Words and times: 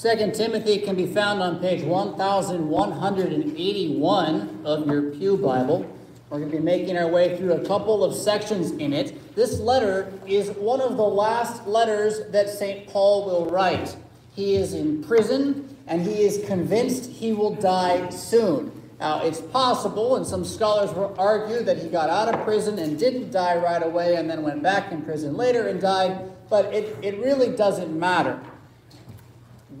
2 0.00 0.32
Timothy 0.32 0.78
can 0.78 0.96
be 0.96 1.06
found 1.06 1.42
on 1.42 1.60
page 1.60 1.82
1181 1.82 4.62
of 4.64 4.86
your 4.86 5.02
Pew 5.10 5.36
Bible. 5.36 5.84
We're 6.30 6.38
going 6.38 6.50
to 6.50 6.56
be 6.56 6.62
making 6.62 6.96
our 6.96 7.06
way 7.06 7.36
through 7.36 7.52
a 7.52 7.62
couple 7.66 8.02
of 8.02 8.14
sections 8.14 8.70
in 8.70 8.94
it. 8.94 9.36
This 9.36 9.60
letter 9.60 10.10
is 10.26 10.52
one 10.52 10.80
of 10.80 10.96
the 10.96 11.02
last 11.02 11.66
letters 11.66 12.22
that 12.30 12.48
St. 12.48 12.88
Paul 12.88 13.26
will 13.26 13.44
write. 13.50 13.94
He 14.34 14.56
is 14.56 14.72
in 14.72 15.04
prison 15.04 15.76
and 15.86 16.00
he 16.00 16.22
is 16.22 16.46
convinced 16.46 17.10
he 17.10 17.34
will 17.34 17.56
die 17.56 18.08
soon. 18.08 18.72
Now, 19.00 19.22
it's 19.22 19.42
possible, 19.42 20.16
and 20.16 20.26
some 20.26 20.46
scholars 20.46 20.94
will 20.94 21.14
argue, 21.18 21.62
that 21.64 21.76
he 21.76 21.90
got 21.90 22.08
out 22.08 22.34
of 22.34 22.42
prison 22.44 22.78
and 22.78 22.98
didn't 22.98 23.32
die 23.32 23.56
right 23.56 23.82
away 23.82 24.16
and 24.16 24.30
then 24.30 24.44
went 24.44 24.62
back 24.62 24.92
in 24.92 25.02
prison 25.02 25.36
later 25.36 25.68
and 25.68 25.78
died, 25.78 26.32
but 26.48 26.72
it, 26.72 26.96
it 27.02 27.18
really 27.18 27.54
doesn't 27.54 27.98
matter. 27.98 28.40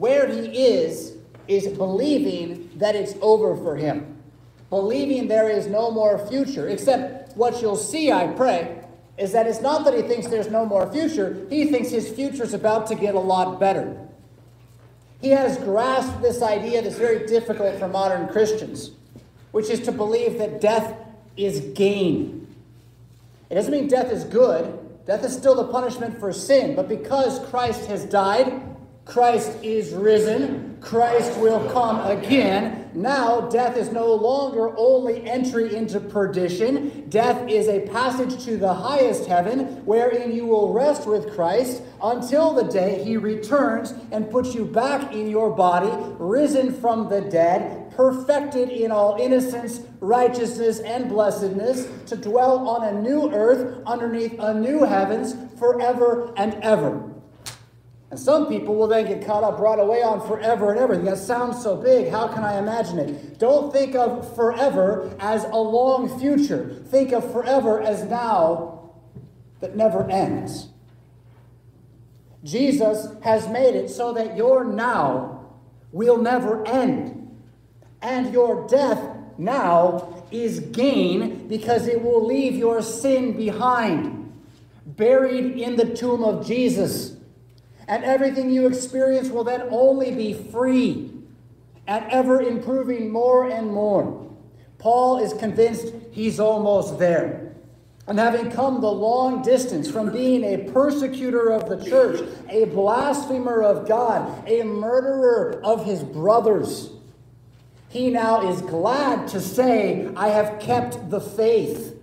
Where 0.00 0.26
he 0.26 0.46
is, 0.46 1.16
is 1.46 1.68
believing 1.68 2.70
that 2.76 2.96
it's 2.96 3.14
over 3.20 3.54
for 3.54 3.76
him, 3.76 4.16
believing 4.70 5.28
there 5.28 5.50
is 5.50 5.66
no 5.66 5.90
more 5.90 6.18
future, 6.26 6.68
except 6.68 7.36
what 7.36 7.60
you'll 7.60 7.76
see, 7.76 8.10
I 8.10 8.28
pray, 8.28 8.82
is 9.18 9.32
that 9.32 9.46
it's 9.46 9.60
not 9.60 9.84
that 9.84 9.92
he 9.92 10.02
thinks 10.02 10.28
there's 10.28 10.50
no 10.50 10.64
more 10.64 10.90
future, 10.90 11.46
he 11.50 11.66
thinks 11.66 11.90
his 11.90 12.08
future 12.08 12.44
is 12.44 12.54
about 12.54 12.86
to 12.86 12.94
get 12.94 13.14
a 13.14 13.20
lot 13.20 13.60
better. 13.60 14.08
He 15.20 15.28
has 15.28 15.58
grasped 15.58 16.22
this 16.22 16.40
idea 16.40 16.80
that's 16.80 16.96
very 16.96 17.26
difficult 17.26 17.78
for 17.78 17.86
modern 17.86 18.28
Christians 18.28 18.92
which 19.52 19.68
is 19.68 19.80
to 19.80 19.92
believe 19.92 20.38
that 20.38 20.60
death 20.60 20.96
is 21.36 21.60
gain. 21.74 22.46
It 23.48 23.54
doesn't 23.54 23.72
mean 23.72 23.88
death 23.88 24.12
is 24.12 24.24
good. 24.24 24.78
Death 25.06 25.24
is 25.24 25.34
still 25.34 25.56
the 25.56 25.72
punishment 25.72 26.20
for 26.20 26.32
sin. 26.32 26.76
But 26.76 26.88
because 26.88 27.44
Christ 27.50 27.86
has 27.86 28.04
died, 28.04 28.62
Christ 29.04 29.62
is 29.62 29.92
risen, 29.92 30.78
Christ 30.80 31.38
will 31.40 31.68
come 31.70 32.00
again. 32.06 32.90
Now, 32.94 33.42
death 33.42 33.76
is 33.76 33.92
no 33.92 34.14
longer 34.14 34.76
only 34.76 35.28
entry 35.28 35.74
into 35.74 36.00
perdition. 36.00 37.08
Death 37.08 37.48
is 37.48 37.68
a 37.68 37.88
passage 37.88 38.44
to 38.44 38.56
the 38.56 38.72
highest 38.72 39.26
heaven, 39.26 39.84
wherein 39.84 40.34
you 40.34 40.46
will 40.46 40.72
rest 40.72 41.06
with 41.06 41.34
Christ 41.34 41.82
until 42.02 42.54
the 42.54 42.64
day 42.64 43.02
he 43.04 43.16
returns 43.16 43.94
and 44.10 44.30
puts 44.30 44.54
you 44.54 44.64
back 44.64 45.12
in 45.12 45.28
your 45.28 45.50
body, 45.50 45.90
risen 46.18 46.72
from 46.72 47.08
the 47.08 47.20
dead, 47.20 47.90
perfected 47.94 48.70
in 48.70 48.90
all 48.90 49.16
innocence, 49.20 49.80
righteousness, 50.00 50.80
and 50.80 51.08
blessedness, 51.08 51.86
to 52.06 52.16
dwell 52.16 52.68
on 52.68 52.88
a 52.88 53.00
new 53.00 53.30
earth 53.32 53.82
underneath 53.86 54.38
a 54.38 54.54
new 54.54 54.84
heavens 54.84 55.36
forever 55.58 56.32
and 56.36 56.54
ever. 56.62 57.09
And 58.10 58.18
some 58.18 58.48
people 58.48 58.74
will 58.74 58.88
then 58.88 59.06
get 59.06 59.24
caught 59.24 59.44
up, 59.44 59.56
brought 59.56 59.78
away 59.78 60.02
on 60.02 60.26
forever 60.26 60.72
and 60.72 60.80
ever. 60.80 60.96
That 60.96 61.18
sounds 61.18 61.62
so 61.62 61.76
big. 61.76 62.10
How 62.10 62.26
can 62.26 62.42
I 62.42 62.58
imagine 62.58 62.98
it? 62.98 63.38
Don't 63.38 63.72
think 63.72 63.94
of 63.94 64.34
forever 64.34 65.14
as 65.20 65.44
a 65.44 65.56
long 65.56 66.18
future. 66.18 66.82
Think 66.88 67.12
of 67.12 67.30
forever 67.32 67.80
as 67.80 68.02
now 68.04 68.90
that 69.60 69.76
never 69.76 70.10
ends. 70.10 70.68
Jesus 72.42 73.06
has 73.22 73.48
made 73.48 73.76
it 73.76 73.90
so 73.90 74.12
that 74.14 74.36
your 74.36 74.64
now 74.64 75.46
will 75.92 76.18
never 76.18 76.66
end. 76.66 77.16
And 78.02 78.32
your 78.32 78.66
death 78.66 78.98
now 79.38 80.24
is 80.32 80.60
gain 80.60 81.46
because 81.46 81.86
it 81.86 82.02
will 82.02 82.26
leave 82.26 82.54
your 82.54 82.82
sin 82.82 83.36
behind, 83.36 84.32
buried 84.84 85.58
in 85.58 85.76
the 85.76 85.94
tomb 85.94 86.24
of 86.24 86.46
Jesus. 86.46 87.19
And 87.90 88.04
everything 88.04 88.50
you 88.50 88.68
experience 88.68 89.30
will 89.30 89.42
then 89.42 89.62
only 89.68 90.12
be 90.12 90.32
free 90.32 91.10
and 91.88 92.04
ever 92.08 92.40
improving 92.40 93.10
more 93.10 93.50
and 93.50 93.66
more. 93.66 94.30
Paul 94.78 95.18
is 95.18 95.32
convinced 95.32 95.92
he's 96.12 96.38
almost 96.38 97.00
there. 97.00 97.52
And 98.06 98.16
having 98.16 98.52
come 98.52 98.80
the 98.80 98.90
long 98.90 99.42
distance 99.42 99.90
from 99.90 100.12
being 100.12 100.44
a 100.44 100.70
persecutor 100.70 101.50
of 101.50 101.68
the 101.68 101.84
church, 101.84 102.20
a 102.48 102.66
blasphemer 102.66 103.60
of 103.60 103.88
God, 103.88 104.48
a 104.48 104.62
murderer 104.62 105.60
of 105.64 105.84
his 105.84 106.04
brothers, 106.04 106.90
he 107.88 108.08
now 108.08 108.48
is 108.50 108.62
glad 108.62 109.26
to 109.28 109.40
say, 109.40 110.08
I 110.14 110.28
have 110.28 110.60
kept 110.60 111.10
the 111.10 111.20
faith. 111.20 111.99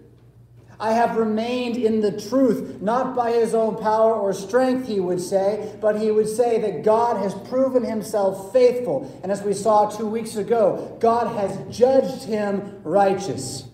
I 0.80 0.94
have 0.94 1.18
remained 1.18 1.78
in 1.78 2.02
the 2.02 2.22
truth, 2.30 2.82
not 2.82 3.16
by 3.16 3.32
his 3.32 3.56
own 3.56 3.78
power 3.78 4.14
or 4.14 4.32
strength, 4.32 4.88
he 4.88 5.00
would 5.00 5.20
say, 5.20 5.76
but 5.82 6.00
he 6.00 6.12
would 6.12 6.30
say 6.30 6.62
that 6.62 6.84
God 6.84 7.18
has 7.18 7.34
proven 7.50 7.84
himself 7.84 8.54
faithful. 8.54 9.20
And 9.24 9.32
as 9.32 9.42
we 9.42 9.54
saw 9.54 9.90
two 9.90 10.06
weeks 10.06 10.36
ago, 10.36 10.96
God 11.00 11.36
has 11.36 11.76
judged 11.76 12.26
him 12.26 12.80
righteous. 12.84 13.68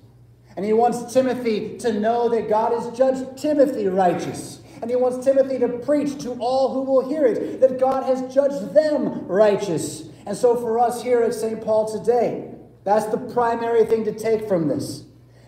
And 0.55 0.65
he 0.65 0.71
wants 0.71 1.13
Timothy 1.13 1.77
to 1.79 1.91
know 1.91 2.29
that 2.29 2.47
God 2.47 2.71
has 2.71 2.97
judged 2.97 3.37
Timothy 3.37 3.87
righteous. 3.87 4.61
And 4.81 4.89
he 4.89 4.95
wants 4.95 5.25
Timothy 5.25 5.59
to 5.59 5.69
preach 5.79 6.21
to 6.23 6.31
all 6.39 6.73
who 6.73 6.81
will 6.83 7.09
hear 7.09 7.25
it 7.25 7.59
that 7.61 7.79
God 7.79 8.03
has 8.03 8.33
judged 8.33 8.73
them 8.73 9.27
righteous. 9.27 10.03
And 10.25 10.37
so 10.37 10.55
for 10.55 10.79
us 10.79 11.03
here 11.03 11.21
at 11.21 11.33
St. 11.33 11.61
Paul 11.63 11.91
today, 11.91 12.53
that's 12.83 13.07
the 13.07 13.17
primary 13.17 13.85
thing 13.85 14.05
to 14.05 14.13
take 14.13 14.47
from 14.47 14.67
this. 14.67 15.03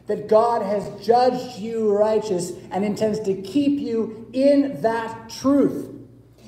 That 0.08 0.28
God 0.28 0.62
has 0.62 1.04
judged 1.04 1.58
you 1.58 1.92
righteous 1.92 2.52
and 2.72 2.86
intends 2.86 3.20
to 3.22 3.42
keep 3.42 3.80
you 3.80 4.30
in 4.34 4.82
that 4.82 5.30
truth, 5.30 5.90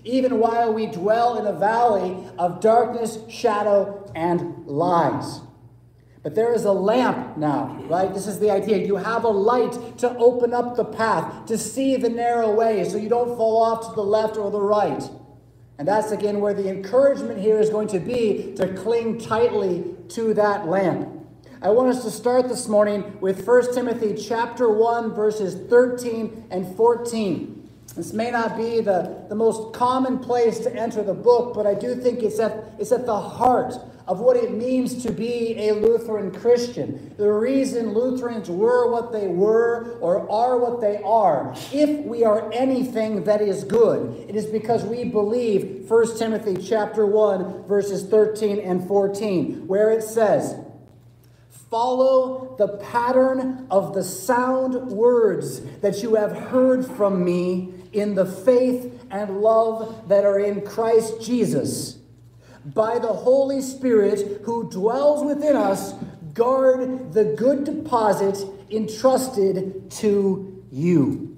even 0.04 0.40
while 0.40 0.74
we 0.74 0.86
dwell 0.86 1.38
in 1.38 1.48
a 1.48 1.58
valley 1.58 2.18
of 2.38 2.62
darkness, 2.62 3.18
shadow, 3.30 4.12
and 4.16 4.68
lies. 4.68 5.42
But 6.28 6.36
there 6.36 6.54
is 6.54 6.66
a 6.66 6.72
lamp 6.74 7.38
now, 7.38 7.82
right? 7.88 8.14
This 8.14 8.28
is 8.28 8.40
the 8.40 8.52
idea. 8.52 8.86
You 8.86 8.98
have 8.98 9.24
a 9.24 9.30
light 9.30 9.98
to 10.00 10.16
open 10.18 10.54
up 10.54 10.76
the 10.76 10.84
path, 10.84 11.46
to 11.46 11.58
see 11.58 11.96
the 11.96 12.10
narrow 12.10 12.54
way 12.54 12.88
so 12.88 12.98
you 12.98 13.10
don't 13.10 13.38
fall 13.38 13.64
off 13.64 13.90
to 13.90 13.96
the 13.96 14.04
left 14.04 14.36
or 14.36 14.52
the 14.52 14.62
right. 14.62 15.04
And 15.80 15.88
that's 15.88 16.12
again 16.12 16.40
where 16.42 16.54
the 16.54 16.68
encouragement 16.68 17.40
here 17.40 17.60
is 17.60 17.70
going 17.70 17.88
to 17.90 18.00
be 18.00 18.54
to 18.58 18.74
cling 18.74 19.20
tightly 19.20 19.96
to 20.10 20.34
that 20.34 20.68
lamp. 20.68 21.17
I 21.60 21.72
want 21.72 21.90
us 21.90 22.04
to 22.04 22.12
start 22.12 22.50
this 22.50 22.68
morning 22.68 23.20
with 23.20 23.48
1 23.48 23.74
Timothy 23.74 24.14
chapter 24.14 24.70
1 24.70 25.16
verses 25.16 25.56
13 25.70 26.50
and 26.52 26.78
14. 26.78 27.68
This 27.96 28.14
may 28.14 28.30
not 28.30 28.56
be 28.56 28.80
the, 28.80 29.26
the 29.28 29.34
most 29.34 29.74
common 29.74 30.20
place 30.20 30.60
to 30.60 30.76
enter 30.76 31.02
the 31.02 31.16
book, 31.16 31.56
but 31.56 31.66
I 31.66 31.74
do 31.74 31.96
think 31.96 32.22
it's 32.22 32.40
at, 32.40 32.76
it's 32.78 32.92
at 32.92 33.08
the 33.08 33.20
heart 33.20 33.74
of 34.08 34.20
what 34.20 34.38
it 34.38 34.52
means 34.52 35.02
to 35.02 35.12
be 35.12 35.56
a 35.58 35.74
Lutheran 35.74 36.30
Christian. 36.32 37.16
The 37.18 37.32
reason 37.32 37.96
Lutherans 37.96 38.52
were 38.52 38.92
what 38.92 39.12
they 39.12 39.26
were 39.26 39.98
or 40.00 40.30
are 40.30 40.60
what 40.60 40.80
they 40.80 41.02
are, 41.02 41.56
if 41.74 42.06
we 42.06 42.24
are 42.24 42.52
anything 42.54 43.24
that 43.24 43.42
is 43.42 43.64
good, 43.64 44.26
it 44.30 44.36
is 44.36 44.46
because 44.46 44.84
we 44.84 45.06
believe 45.06 45.90
1 45.90 46.18
Timothy 46.20 46.56
chapter 46.56 47.08
1 47.08 47.64
verses 47.64 48.06
13 48.06 48.60
and 48.60 48.88
14 48.88 49.66
where 49.66 49.90
it 49.90 50.04
says, 50.04 50.56
Follow 51.70 52.56
the 52.58 52.78
pattern 52.78 53.68
of 53.70 53.94
the 53.94 54.04
sound 54.04 54.90
words 54.90 55.62
that 55.82 56.02
you 56.02 56.16
have 56.16 56.32
heard 56.32 56.86
from 56.86 57.24
me 57.24 57.74
in 57.92 58.16
the 58.16 58.26
faith 58.26 59.06
and 59.12 59.42
love 59.42 60.08
that 60.08 60.24
are 60.24 60.40
in 60.40 60.62
Christ 60.62 61.22
Jesus 61.22 61.98
by 62.74 63.00
the 63.00 63.08
Holy 63.08 63.62
Spirit 63.62 64.42
who 64.44 64.70
dwells 64.70 65.24
within 65.26 65.56
us, 65.56 65.94
guard 66.34 67.14
the 67.14 67.24
good 67.38 67.64
deposit 67.64 68.38
entrusted 68.70 69.90
to 69.90 70.64
you. 70.72 71.36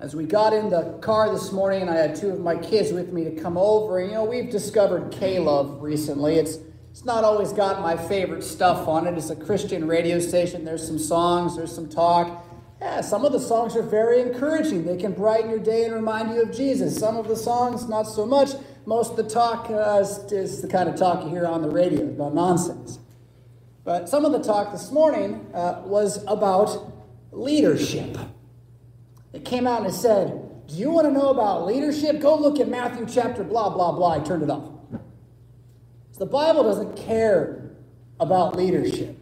As 0.00 0.14
we 0.14 0.24
got 0.24 0.52
in 0.52 0.70
the 0.70 0.98
car 1.00 1.30
this 1.30 1.52
morning, 1.52 1.82
and 1.82 1.90
I 1.90 1.96
had 1.96 2.16
two 2.16 2.30
of 2.30 2.40
my 2.40 2.56
kids 2.56 2.92
with 2.92 3.12
me 3.12 3.24
to 3.24 3.32
come 3.32 3.58
over, 3.58 3.98
and 3.98 4.10
you 4.10 4.16
know, 4.16 4.24
we've 4.24 4.50
discovered 4.50 5.10
K-Love 5.10 5.82
recently. 5.82 6.36
It's 6.36 6.58
it's 6.98 7.04
not 7.04 7.22
always 7.22 7.52
got 7.52 7.80
my 7.80 7.96
favorite 7.96 8.42
stuff 8.42 8.88
on 8.88 9.06
it. 9.06 9.16
It's 9.16 9.30
a 9.30 9.36
Christian 9.36 9.86
radio 9.86 10.18
station. 10.18 10.64
There's 10.64 10.84
some 10.84 10.98
songs, 10.98 11.56
there's 11.56 11.72
some 11.72 11.88
talk. 11.88 12.44
Yeah, 12.80 13.02
some 13.02 13.24
of 13.24 13.30
the 13.30 13.38
songs 13.38 13.76
are 13.76 13.82
very 13.82 14.20
encouraging. 14.20 14.84
They 14.84 14.96
can 14.96 15.12
brighten 15.12 15.48
your 15.48 15.60
day 15.60 15.84
and 15.84 15.94
remind 15.94 16.34
you 16.34 16.42
of 16.42 16.52
Jesus. 16.52 16.98
Some 16.98 17.16
of 17.16 17.28
the 17.28 17.36
songs, 17.36 17.88
not 17.88 18.08
so 18.08 18.26
much. 18.26 18.48
Most 18.84 19.12
of 19.12 19.16
the 19.16 19.28
talk 19.28 19.70
uh, 19.70 20.00
is, 20.00 20.60
the 20.60 20.66
kind 20.66 20.88
of 20.88 20.96
talk 20.96 21.22
you 21.22 21.30
hear 21.30 21.46
on 21.46 21.62
the 21.62 21.70
radio 21.70 22.02
about 22.02 22.34
nonsense. 22.34 22.98
But 23.84 24.08
some 24.08 24.24
of 24.24 24.32
the 24.32 24.42
talk 24.42 24.72
this 24.72 24.90
morning 24.90 25.46
uh, 25.54 25.82
was 25.84 26.24
about 26.26 26.92
leadership. 27.30 28.18
It 29.32 29.44
came 29.44 29.68
out 29.68 29.82
and 29.82 29.90
it 29.90 29.94
said, 29.94 30.66
Do 30.66 30.74
you 30.74 30.90
want 30.90 31.06
to 31.06 31.12
know 31.12 31.28
about 31.28 31.64
leadership? 31.64 32.20
Go 32.20 32.36
look 32.36 32.58
at 32.58 32.68
Matthew 32.68 33.06
chapter 33.08 33.44
blah, 33.44 33.70
blah, 33.70 33.92
blah. 33.92 34.14
I 34.14 34.18
turned 34.18 34.42
it 34.42 34.50
off. 34.50 34.77
The 36.18 36.26
Bible 36.26 36.64
doesn't 36.64 36.96
care 36.96 37.70
about 38.18 38.56
leadership. 38.56 39.16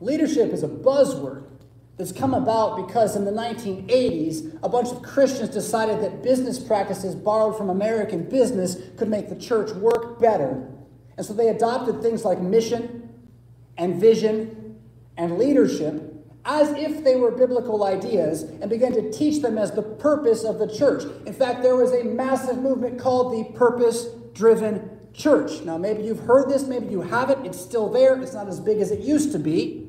Leadership 0.00 0.52
is 0.52 0.64
a 0.64 0.68
buzzword 0.68 1.44
that's 1.96 2.10
come 2.10 2.34
about 2.34 2.88
because 2.88 3.14
in 3.14 3.24
the 3.24 3.30
1980s, 3.30 4.58
a 4.64 4.68
bunch 4.68 4.88
of 4.88 5.02
Christians 5.02 5.50
decided 5.50 6.00
that 6.00 6.24
business 6.24 6.58
practices 6.58 7.14
borrowed 7.14 7.56
from 7.56 7.70
American 7.70 8.24
business 8.24 8.78
could 8.96 9.08
make 9.08 9.28
the 9.28 9.36
church 9.36 9.70
work 9.74 10.18
better. 10.18 10.68
And 11.16 11.24
so 11.24 11.34
they 11.34 11.48
adopted 11.48 12.02
things 12.02 12.24
like 12.24 12.40
mission 12.40 13.08
and 13.78 14.00
vision 14.00 14.80
and 15.16 15.38
leadership 15.38 16.08
as 16.44 16.70
if 16.72 17.04
they 17.04 17.14
were 17.14 17.30
biblical 17.30 17.84
ideas 17.84 18.42
and 18.42 18.68
began 18.68 18.92
to 18.92 19.12
teach 19.12 19.40
them 19.40 19.56
as 19.56 19.70
the 19.70 19.82
purpose 19.82 20.42
of 20.42 20.58
the 20.58 20.66
church. 20.66 21.04
In 21.26 21.32
fact, 21.32 21.62
there 21.62 21.76
was 21.76 21.92
a 21.92 22.02
massive 22.02 22.58
movement 22.58 22.98
called 22.98 23.32
the 23.32 23.56
purpose 23.56 24.06
driven 24.34 24.91
church. 25.14 25.62
Now, 25.62 25.78
maybe 25.78 26.02
you've 26.02 26.20
heard 26.20 26.48
this, 26.48 26.66
maybe 26.66 26.86
you 26.86 27.02
haven't. 27.02 27.44
It's 27.46 27.60
still 27.60 27.88
there, 27.90 28.20
it's 28.20 28.34
not 28.34 28.48
as 28.48 28.60
big 28.60 28.78
as 28.78 28.90
it 28.90 29.00
used 29.00 29.32
to 29.32 29.38
be. 29.38 29.88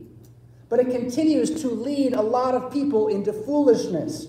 But 0.70 0.80
it 0.80 0.90
continues 0.90 1.62
to 1.62 1.70
lead 1.70 2.14
a 2.14 2.22
lot 2.22 2.56
of 2.56 2.72
people 2.72 3.08
into 3.08 3.32
foolishness. 3.32 4.28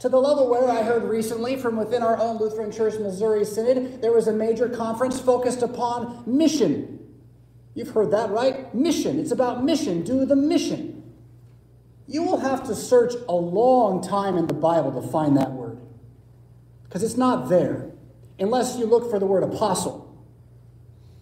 To 0.00 0.08
the 0.08 0.18
level 0.18 0.50
where 0.50 0.68
I 0.68 0.82
heard 0.82 1.04
recently 1.04 1.56
from 1.56 1.76
within 1.76 2.02
our 2.02 2.18
own 2.18 2.38
Lutheran 2.38 2.72
Church 2.72 2.94
Missouri 2.98 3.44
Synod, 3.44 4.02
there 4.02 4.12
was 4.12 4.26
a 4.26 4.32
major 4.32 4.68
conference 4.68 5.20
focused 5.20 5.62
upon 5.62 6.24
mission. 6.26 6.98
You've 7.74 7.90
heard 7.90 8.10
that, 8.10 8.30
right? 8.30 8.74
Mission. 8.74 9.18
It's 9.18 9.30
about 9.30 9.64
mission. 9.64 10.02
Do 10.02 10.26
the 10.26 10.36
mission. 10.36 11.02
You 12.06 12.22
will 12.24 12.40
have 12.40 12.66
to 12.66 12.74
search 12.74 13.14
a 13.28 13.34
long 13.34 14.02
time 14.02 14.36
in 14.36 14.46
the 14.46 14.54
Bible 14.54 15.00
to 15.00 15.08
find 15.08 15.36
that 15.36 15.52
word 15.52 15.80
because 16.84 17.02
it's 17.02 17.16
not 17.16 17.48
there 17.48 17.92
unless 18.38 18.76
you 18.76 18.84
look 18.84 19.10
for 19.10 19.18
the 19.18 19.26
word 19.26 19.42
apostle, 19.42 20.11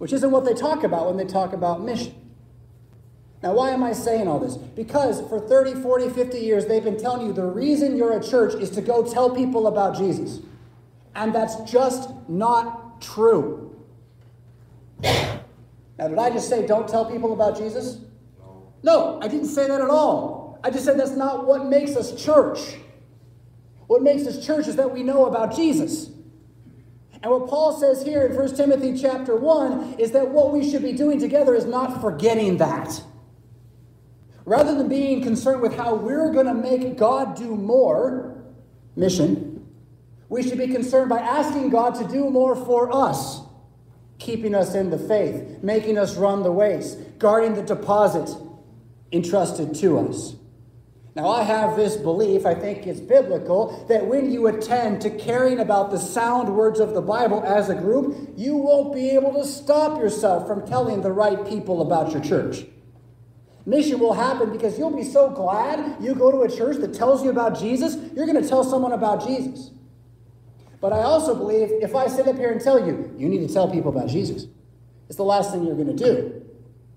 which 0.01 0.15
isn't 0.15 0.31
what 0.31 0.47
they 0.47 0.55
talk 0.55 0.83
about 0.83 1.07
when 1.07 1.19
they 1.19 1.31
talk 1.31 1.53
about 1.53 1.83
mission. 1.83 2.15
Now, 3.43 3.53
why 3.53 3.69
am 3.69 3.85
I 3.85 3.93
saying 3.93 4.29
all 4.29 4.39
this? 4.39 4.57
Because 4.57 5.21
for 5.29 5.39
30, 5.39 5.83
40, 5.83 6.09
50 6.09 6.39
years, 6.39 6.65
they've 6.65 6.83
been 6.83 6.99
telling 6.99 7.27
you 7.27 7.35
the 7.35 7.45
reason 7.45 7.99
you're 7.99 8.19
a 8.19 8.23
church 8.23 8.55
is 8.55 8.71
to 8.71 8.81
go 8.81 9.05
tell 9.05 9.35
people 9.35 9.67
about 9.67 9.99
Jesus. 9.99 10.41
And 11.15 11.35
that's 11.35 11.71
just 11.71 12.09
not 12.31 13.03
true. 13.03 13.77
Now, 15.03 16.09
did 16.09 16.19
I 16.19 16.31
just 16.31 16.49
say 16.49 16.67
don't 16.67 16.89
tell 16.89 17.05
people 17.05 17.35
about 17.35 17.59
Jesus? 17.59 17.99
No. 18.39 18.73
No, 18.83 19.19
I 19.21 19.29
didn't 19.29 19.49
say 19.49 19.69
that 19.69 19.83
at 19.83 19.91
all. 19.91 20.59
I 20.65 20.71
just 20.71 20.87
said 20.87 20.99
that's 20.99 21.11
not 21.11 21.47
what 21.47 21.67
makes 21.67 21.95
us 21.95 22.15
church. 22.23 22.79
What 23.87 24.03
makes 24.03 24.27
us 24.27 24.43
church 24.47 24.67
is 24.67 24.77
that 24.77 24.95
we 24.95 25.03
know 25.03 25.27
about 25.27 25.55
Jesus. 25.55 26.09
And 27.23 27.31
what 27.31 27.49
Paul 27.49 27.79
says 27.79 28.03
here 28.03 28.27
in 28.27 28.35
1 28.35 28.57
Timothy 28.57 28.99
chapter 28.99 29.37
1 29.37 29.97
is 29.99 30.13
that 30.13 30.29
what 30.29 30.53
we 30.53 30.69
should 30.69 30.83
be 30.83 30.93
doing 30.93 31.19
together 31.21 31.55
is 31.55 31.67
not 31.67 32.01
forgetting 32.01 32.57
that. 32.59 33.03
Rather 34.47 34.75
than 34.75 34.89
being 34.89 35.23
concerned 35.23 35.61
with 35.61 35.77
how 35.77 35.95
we're 35.95 36.33
going 36.33 36.47
to 36.47 36.55
make 36.55 36.97
God 36.97 37.37
do 37.37 37.55
more, 37.55 38.43
mission, 38.97 39.67
we 40.31 40.43
should 40.43 40.59
be 40.59 40.69
concerned 40.69 41.11
by 41.11 41.19
asking 41.19 41.71
God 41.71 41.95
to 41.97 42.09
do 42.09 42.31
more 42.31 42.57
for 42.57 42.95
us, 42.95 43.41
keeping 44.19 44.55
us 44.55 44.75
in 44.75 44.89
the 44.89 44.99
faith, 44.99 45.63
making 45.63 45.99
us 45.99 46.17
run 46.17 46.43
the 46.43 46.51
race, 46.51 46.95
guarding 47.19 47.55
the 47.55 47.63
deposit 47.63 48.35
entrusted 49.13 49.75
to 49.75 49.99
us. 49.99 50.37
Now, 51.17 51.29
I 51.29 51.43
have 51.43 51.75
this 51.75 51.97
belief, 51.97 52.47
I 52.47 52.55
think 52.55 52.87
it's 52.87 53.01
biblical, 53.01 53.85
that 53.89 54.07
when 54.07 54.31
you 54.31 54.47
attend 54.47 55.01
to 55.03 55.11
caring 55.11 55.59
about 55.59 55.91
the 55.91 55.99
sound 55.99 56.55
words 56.55 56.79
of 56.79 56.95
the 56.95 57.03
Bible 57.03 57.43
as 57.45 57.69
a 57.69 57.75
group, 57.75 58.33
you 58.37 58.57
won't 58.57 58.95
be 58.95 59.11
able 59.11 59.35
to 59.35 59.45
stop 59.45 59.99
yourself 59.99 60.47
from 60.47 60.67
telling 60.69 61.03
the 61.03 61.11
right 61.11 61.45
people 61.49 61.83
about 61.83 62.13
your 62.13 62.23
church. 62.23 62.65
Mission 63.67 63.99
will 63.99 64.15
happen 64.15 64.53
because 64.53 64.79
you'll 64.79 64.97
be 64.97 65.05
so 65.05 65.31
glad 65.31 65.97
you 66.01 66.15
go 66.15 66.31
to 66.31 66.43
a 66.43 66.57
church 66.57 66.77
that 66.79 66.95
tells 66.95 67.25
you 67.25 67.31
about 67.31 67.59
Jesus, 67.59 67.97
you're 68.15 68.27
going 68.27 68.41
to 68.41 68.49
tell 68.49 68.63
someone 68.63 68.93
about 68.93 69.27
Jesus. 69.27 69.71
But 70.81 70.93
I 70.93 71.03
also 71.03 71.35
believe 71.35 71.71
if 71.83 71.95
I 71.95 72.07
sit 72.07 72.27
up 72.27 72.37
here 72.37 72.53
and 72.53 72.61
tell 72.61 72.85
you, 72.87 73.13
you 73.19 73.29
need 73.29 73.47
to 73.47 73.53
tell 73.53 73.71
people 73.71 73.91
about 73.91 74.09
Jesus, 74.09 74.47
it's 75.09 75.17
the 75.17 75.25
last 75.25 75.53
thing 75.53 75.65
you're 75.65 75.75
going 75.75 75.95
to 75.95 76.05
do. 76.05 76.40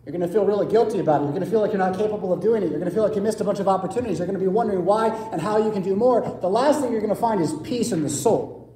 You're 0.05 0.11
going 0.11 0.27
to 0.27 0.33
feel 0.33 0.45
really 0.45 0.69
guilty 0.69 0.99
about 0.99 1.21
it. 1.21 1.25
You're 1.25 1.33
going 1.33 1.45
to 1.45 1.49
feel 1.49 1.61
like 1.61 1.71
you're 1.71 1.79
not 1.79 1.97
capable 1.97 2.33
of 2.33 2.41
doing 2.41 2.61
it. 2.61 2.69
You're 2.69 2.79
going 2.79 2.89
to 2.89 2.95
feel 2.95 3.07
like 3.07 3.15
you 3.15 3.21
missed 3.21 3.39
a 3.39 3.45
bunch 3.45 3.59
of 3.59 3.69
opportunities. 3.69 4.19
You're 4.19 4.27
going 4.27 4.37
to 4.37 4.43
be 4.43 4.49
wondering 4.49 4.83
why 4.83 5.07
and 5.31 5.41
how 5.41 5.57
you 5.57 5.71
can 5.71 5.81
do 5.81 5.95
more. 5.95 6.21
The 6.41 6.49
last 6.49 6.81
thing 6.81 6.91
you're 6.91 7.01
going 7.01 7.15
to 7.15 7.19
find 7.19 7.39
is 7.39 7.53
peace 7.63 7.93
in 7.93 8.03
the 8.03 8.09
soul. 8.09 8.73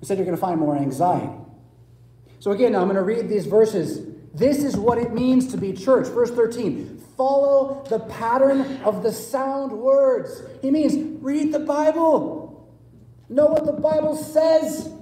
Instead, 0.00 0.18
you're 0.18 0.24
going 0.24 0.36
to 0.36 0.40
find 0.40 0.58
more 0.58 0.76
anxiety. 0.76 1.30
So, 2.40 2.50
again, 2.50 2.74
I'm 2.74 2.84
going 2.84 2.96
to 2.96 3.02
read 3.02 3.28
these 3.28 3.46
verses. 3.46 4.14
This 4.34 4.64
is 4.64 4.76
what 4.76 4.98
it 4.98 5.12
means 5.12 5.48
to 5.52 5.56
be 5.56 5.72
church. 5.72 6.08
Verse 6.08 6.30
13 6.30 7.04
follow 7.16 7.82
the 7.88 7.98
pattern 7.98 8.60
of 8.82 9.02
the 9.02 9.10
sound 9.10 9.72
words. 9.72 10.42
He 10.60 10.70
means 10.70 11.22
read 11.22 11.52
the 11.52 11.60
Bible, 11.60 12.68
know 13.28 13.46
what 13.46 13.64
the 13.64 13.72
Bible 13.72 14.16
says. 14.16 14.92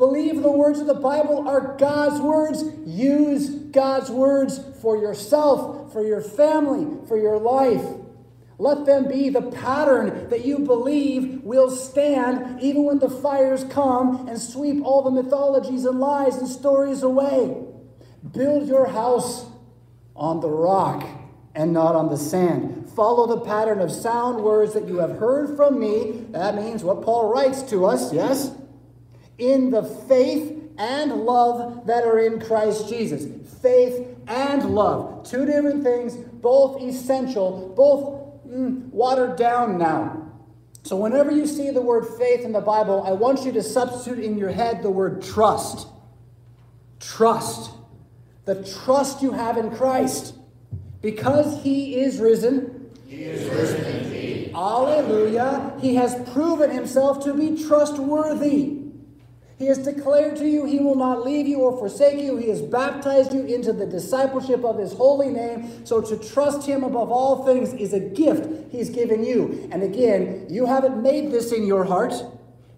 Believe 0.00 0.40
the 0.40 0.50
words 0.50 0.80
of 0.80 0.86
the 0.86 0.94
Bible 0.94 1.46
are 1.46 1.76
God's 1.76 2.22
words. 2.22 2.64
Use 2.86 3.50
God's 3.50 4.10
words 4.10 4.58
for 4.80 4.96
yourself, 4.96 5.92
for 5.92 6.02
your 6.02 6.22
family, 6.22 7.06
for 7.06 7.18
your 7.18 7.36
life. 7.36 7.84
Let 8.56 8.86
them 8.86 9.08
be 9.08 9.28
the 9.28 9.42
pattern 9.42 10.30
that 10.30 10.46
you 10.46 10.60
believe 10.60 11.42
will 11.42 11.70
stand 11.70 12.62
even 12.62 12.84
when 12.84 12.98
the 12.98 13.10
fires 13.10 13.64
come 13.64 14.26
and 14.26 14.40
sweep 14.40 14.82
all 14.82 15.02
the 15.02 15.22
mythologies 15.22 15.84
and 15.84 16.00
lies 16.00 16.36
and 16.36 16.48
stories 16.48 17.02
away. 17.02 17.62
Build 18.32 18.68
your 18.68 18.86
house 18.86 19.44
on 20.16 20.40
the 20.40 20.48
rock 20.48 21.06
and 21.54 21.74
not 21.74 21.94
on 21.94 22.08
the 22.08 22.16
sand. 22.16 22.90
Follow 22.96 23.26
the 23.26 23.44
pattern 23.44 23.80
of 23.80 23.92
sound 23.92 24.42
words 24.42 24.72
that 24.72 24.88
you 24.88 24.96
have 24.96 25.18
heard 25.18 25.58
from 25.58 25.78
me. 25.78 26.24
That 26.30 26.54
means 26.54 26.82
what 26.82 27.02
Paul 27.02 27.30
writes 27.30 27.60
to 27.64 27.84
us, 27.84 28.14
yes? 28.14 28.52
In 29.40 29.70
the 29.70 29.82
faith 29.82 30.56
and 30.78 31.12
love 31.12 31.86
that 31.86 32.04
are 32.04 32.18
in 32.18 32.40
Christ 32.40 32.88
Jesus. 32.88 33.26
Faith 33.60 34.16
and 34.26 34.74
love. 34.74 35.28
Two 35.28 35.44
different 35.44 35.82
things, 35.82 36.16
both 36.16 36.80
essential, 36.80 37.72
both 37.76 38.48
mm, 38.48 38.88
watered 38.90 39.36
down 39.36 39.78
now. 39.78 40.30
So, 40.82 40.96
whenever 40.96 41.30
you 41.30 41.46
see 41.46 41.70
the 41.70 41.82
word 41.82 42.06
faith 42.18 42.40
in 42.40 42.52
the 42.52 42.60
Bible, 42.60 43.02
I 43.06 43.12
want 43.12 43.44
you 43.44 43.52
to 43.52 43.62
substitute 43.62 44.24
in 44.24 44.38
your 44.38 44.50
head 44.50 44.82
the 44.82 44.90
word 44.90 45.22
trust. 45.22 45.86
Trust. 47.00 47.72
The 48.46 48.64
trust 48.84 49.20
you 49.20 49.32
have 49.32 49.58
in 49.58 49.70
Christ. 49.70 50.34
Because 51.02 51.62
he 51.62 52.00
is 52.00 52.18
risen. 52.18 52.90
He 53.06 53.24
is 53.24 53.48
risen 53.50 53.84
indeed. 53.84 54.52
Alleluia. 54.54 55.78
He 55.80 55.96
has 55.96 56.14
proven 56.32 56.70
himself 56.70 57.22
to 57.24 57.34
be 57.34 57.62
trustworthy. 57.62 58.79
He 59.60 59.66
has 59.66 59.76
declared 59.76 60.36
to 60.36 60.48
you 60.48 60.64
he 60.64 60.78
will 60.78 60.94
not 60.94 61.22
leave 61.22 61.46
you 61.46 61.58
or 61.58 61.76
forsake 61.76 62.18
you. 62.18 62.38
He 62.38 62.48
has 62.48 62.62
baptized 62.62 63.34
you 63.34 63.44
into 63.44 63.74
the 63.74 63.84
discipleship 63.84 64.64
of 64.64 64.78
his 64.78 64.94
holy 64.94 65.28
name. 65.28 65.84
So 65.84 66.00
to 66.00 66.16
trust 66.16 66.66
him 66.66 66.82
above 66.82 67.10
all 67.10 67.44
things 67.44 67.74
is 67.74 67.92
a 67.92 68.00
gift 68.00 68.72
he's 68.72 68.88
given 68.88 69.22
you. 69.22 69.68
And 69.70 69.82
again, 69.82 70.46
you 70.48 70.64
haven't 70.64 71.02
made 71.02 71.30
this 71.30 71.52
in 71.52 71.66
your 71.66 71.84
heart. 71.84 72.14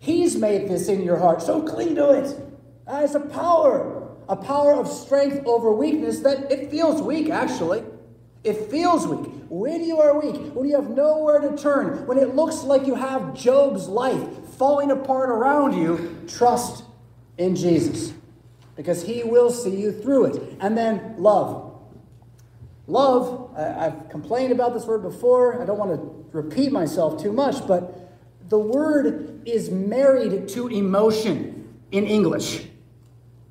He's 0.00 0.34
made 0.34 0.68
this 0.68 0.88
in 0.88 1.04
your 1.04 1.18
heart. 1.18 1.40
So 1.40 1.62
cling 1.62 1.94
to 1.94 2.10
it. 2.14 2.36
Uh, 2.88 3.02
it's 3.04 3.14
a 3.14 3.20
power, 3.20 4.16
a 4.28 4.34
power 4.34 4.74
of 4.74 4.88
strength 4.88 5.46
over 5.46 5.72
weakness 5.72 6.18
that 6.20 6.50
it 6.50 6.68
feels 6.68 7.00
weak, 7.00 7.30
actually. 7.30 7.84
It 8.42 8.72
feels 8.72 9.06
weak. 9.06 9.32
When 9.48 9.84
you 9.84 10.00
are 10.00 10.18
weak, 10.18 10.52
when 10.52 10.68
you 10.68 10.74
have 10.74 10.90
nowhere 10.90 11.38
to 11.38 11.56
turn, 11.56 12.08
when 12.08 12.18
it 12.18 12.34
looks 12.34 12.64
like 12.64 12.88
you 12.88 12.96
have 12.96 13.34
Job's 13.34 13.86
life, 13.86 14.26
falling 14.62 14.92
apart 14.92 15.28
around 15.28 15.72
you, 15.76 16.16
trust 16.28 16.84
in 17.36 17.56
Jesus 17.56 18.12
because 18.76 19.02
he 19.02 19.24
will 19.24 19.50
see 19.50 19.74
you 19.74 19.90
through 19.90 20.26
it. 20.26 20.56
And 20.60 20.78
then 20.78 21.16
love. 21.18 21.80
Love, 22.86 23.50
I, 23.56 23.82
have 23.82 24.08
complained 24.08 24.52
about 24.52 24.72
this 24.72 24.84
word 24.84 25.02
before. 25.02 25.60
I 25.60 25.66
don't 25.66 25.78
want 25.78 26.00
to 26.00 26.26
repeat 26.30 26.70
myself 26.70 27.20
too 27.20 27.32
much, 27.32 27.66
but 27.66 28.12
the 28.50 28.58
word 28.60 29.42
is 29.44 29.68
married 29.68 30.46
to 30.50 30.68
emotion 30.68 31.76
in 31.90 32.06
English. 32.06 32.64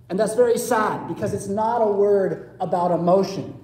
And 0.10 0.18
that's 0.18 0.36
very 0.36 0.58
sad 0.58 1.10
because 1.10 1.34
it's 1.34 1.50
not 1.50 1.82
a 1.82 1.92
word 1.92 2.56
about 2.62 2.92
emotion. 2.92 3.61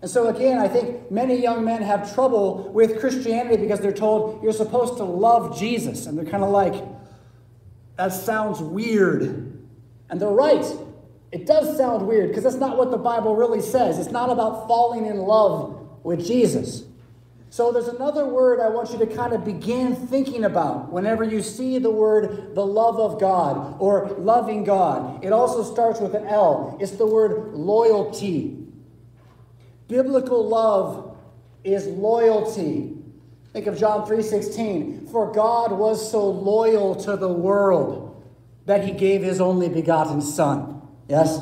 And 0.00 0.10
so, 0.10 0.28
again, 0.28 0.58
I 0.58 0.68
think 0.68 1.10
many 1.10 1.40
young 1.40 1.64
men 1.64 1.82
have 1.82 2.14
trouble 2.14 2.70
with 2.72 3.00
Christianity 3.00 3.56
because 3.56 3.80
they're 3.80 3.92
told 3.92 4.42
you're 4.42 4.52
supposed 4.52 4.96
to 4.98 5.04
love 5.04 5.58
Jesus. 5.58 6.06
And 6.06 6.16
they're 6.16 6.24
kind 6.24 6.44
of 6.44 6.50
like, 6.50 6.84
that 7.96 8.12
sounds 8.12 8.60
weird. 8.60 9.22
And 10.08 10.20
they're 10.20 10.28
right. 10.28 10.64
It 11.32 11.46
does 11.46 11.76
sound 11.76 12.06
weird 12.06 12.28
because 12.28 12.44
that's 12.44 12.56
not 12.56 12.78
what 12.78 12.90
the 12.90 12.96
Bible 12.96 13.34
really 13.34 13.60
says. 13.60 13.98
It's 13.98 14.12
not 14.12 14.30
about 14.30 14.68
falling 14.68 15.06
in 15.06 15.18
love 15.18 15.88
with 16.04 16.24
Jesus. 16.24 16.84
So 17.50 17.72
there's 17.72 17.88
another 17.88 18.26
word 18.26 18.60
I 18.60 18.68
want 18.68 18.90
you 18.92 18.98
to 18.98 19.06
kind 19.06 19.32
of 19.32 19.44
begin 19.44 19.96
thinking 19.96 20.44
about 20.44 20.92
whenever 20.92 21.24
you 21.24 21.42
see 21.42 21.78
the 21.78 21.90
word 21.90 22.54
the 22.54 22.64
love 22.64 22.98
of 23.00 23.18
God 23.18 23.76
or 23.80 24.08
loving 24.18 24.64
God. 24.64 25.24
It 25.24 25.32
also 25.32 25.64
starts 25.64 25.98
with 25.98 26.14
an 26.14 26.26
L. 26.26 26.76
It's 26.78 26.92
the 26.92 27.06
word 27.06 27.54
loyalty. 27.54 28.57
Biblical 29.88 30.46
love 30.46 31.16
is 31.64 31.86
loyalty. 31.86 32.94
Think 33.52 33.66
of 33.66 33.78
John 33.78 34.06
3:16. 34.06 35.08
For 35.10 35.32
God 35.32 35.72
was 35.72 36.10
so 36.10 36.28
loyal 36.28 36.94
to 36.96 37.16
the 37.16 37.32
world 37.32 38.22
that 38.66 38.84
he 38.84 38.92
gave 38.92 39.22
his 39.22 39.40
only 39.40 39.68
begotten 39.68 40.20
son. 40.20 40.82
Yes? 41.08 41.40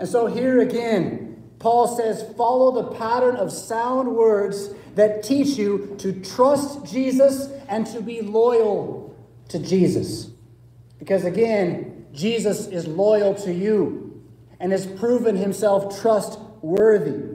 And 0.00 0.08
so 0.08 0.26
here 0.26 0.60
again, 0.60 1.44
Paul 1.60 1.86
says, 1.86 2.24
follow 2.36 2.72
the 2.72 2.96
pattern 2.96 3.36
of 3.36 3.52
sound 3.52 4.16
words 4.16 4.70
that 4.96 5.22
teach 5.22 5.56
you 5.56 5.94
to 5.98 6.12
trust 6.20 6.84
Jesus 6.84 7.48
and 7.68 7.86
to 7.86 8.02
be 8.02 8.20
loyal 8.20 9.16
to 9.48 9.60
Jesus. 9.60 10.30
Because 10.98 11.24
again, 11.24 12.06
Jesus 12.12 12.66
is 12.66 12.88
loyal 12.88 13.34
to 13.36 13.52
you 13.52 14.20
and 14.58 14.72
has 14.72 14.86
proven 14.86 15.36
himself 15.36 16.00
trustworthy. 16.00 17.31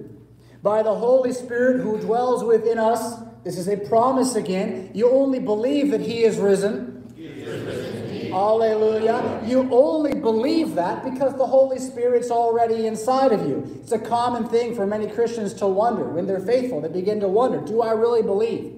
By 0.68 0.84
the 0.84 0.94
Holy 0.94 1.32
Spirit 1.32 1.80
who 1.80 1.98
dwells 1.98 2.44
within 2.44 2.78
us, 2.78 3.24
this 3.46 3.58
is 3.58 3.70
a 3.70 3.78
promise 3.78 4.36
again. 4.36 4.92
You 4.94 5.10
only 5.10 5.40
believe 5.40 5.92
that 5.92 6.02
he 6.02 6.26
is 6.26 6.38
risen. 6.38 7.10
He 7.16 7.24
is 7.24 7.66
risen 7.66 8.32
Hallelujah. 8.34 9.44
You 9.46 9.70
only 9.72 10.14
believe 10.14 10.76
that 10.76 11.06
because 11.06 11.38
the 11.38 11.46
Holy 11.46 11.80
Spirit's 11.80 12.30
already 12.30 12.86
inside 12.86 13.32
of 13.32 13.48
you. 13.48 13.80
It's 13.82 13.94
a 13.94 13.98
common 13.98 14.50
thing 14.50 14.76
for 14.76 14.86
many 14.86 15.08
Christians 15.08 15.54
to 15.54 15.68
wonder. 15.68 16.04
When 16.04 16.28
they're 16.28 16.42
faithful, 16.42 16.82
they 16.82 16.90
begin 16.90 17.22
to 17.22 17.30
wonder 17.30 17.62
Do 17.62 17.82
I 17.82 17.94
really 17.94 18.22
believe? 18.22 18.76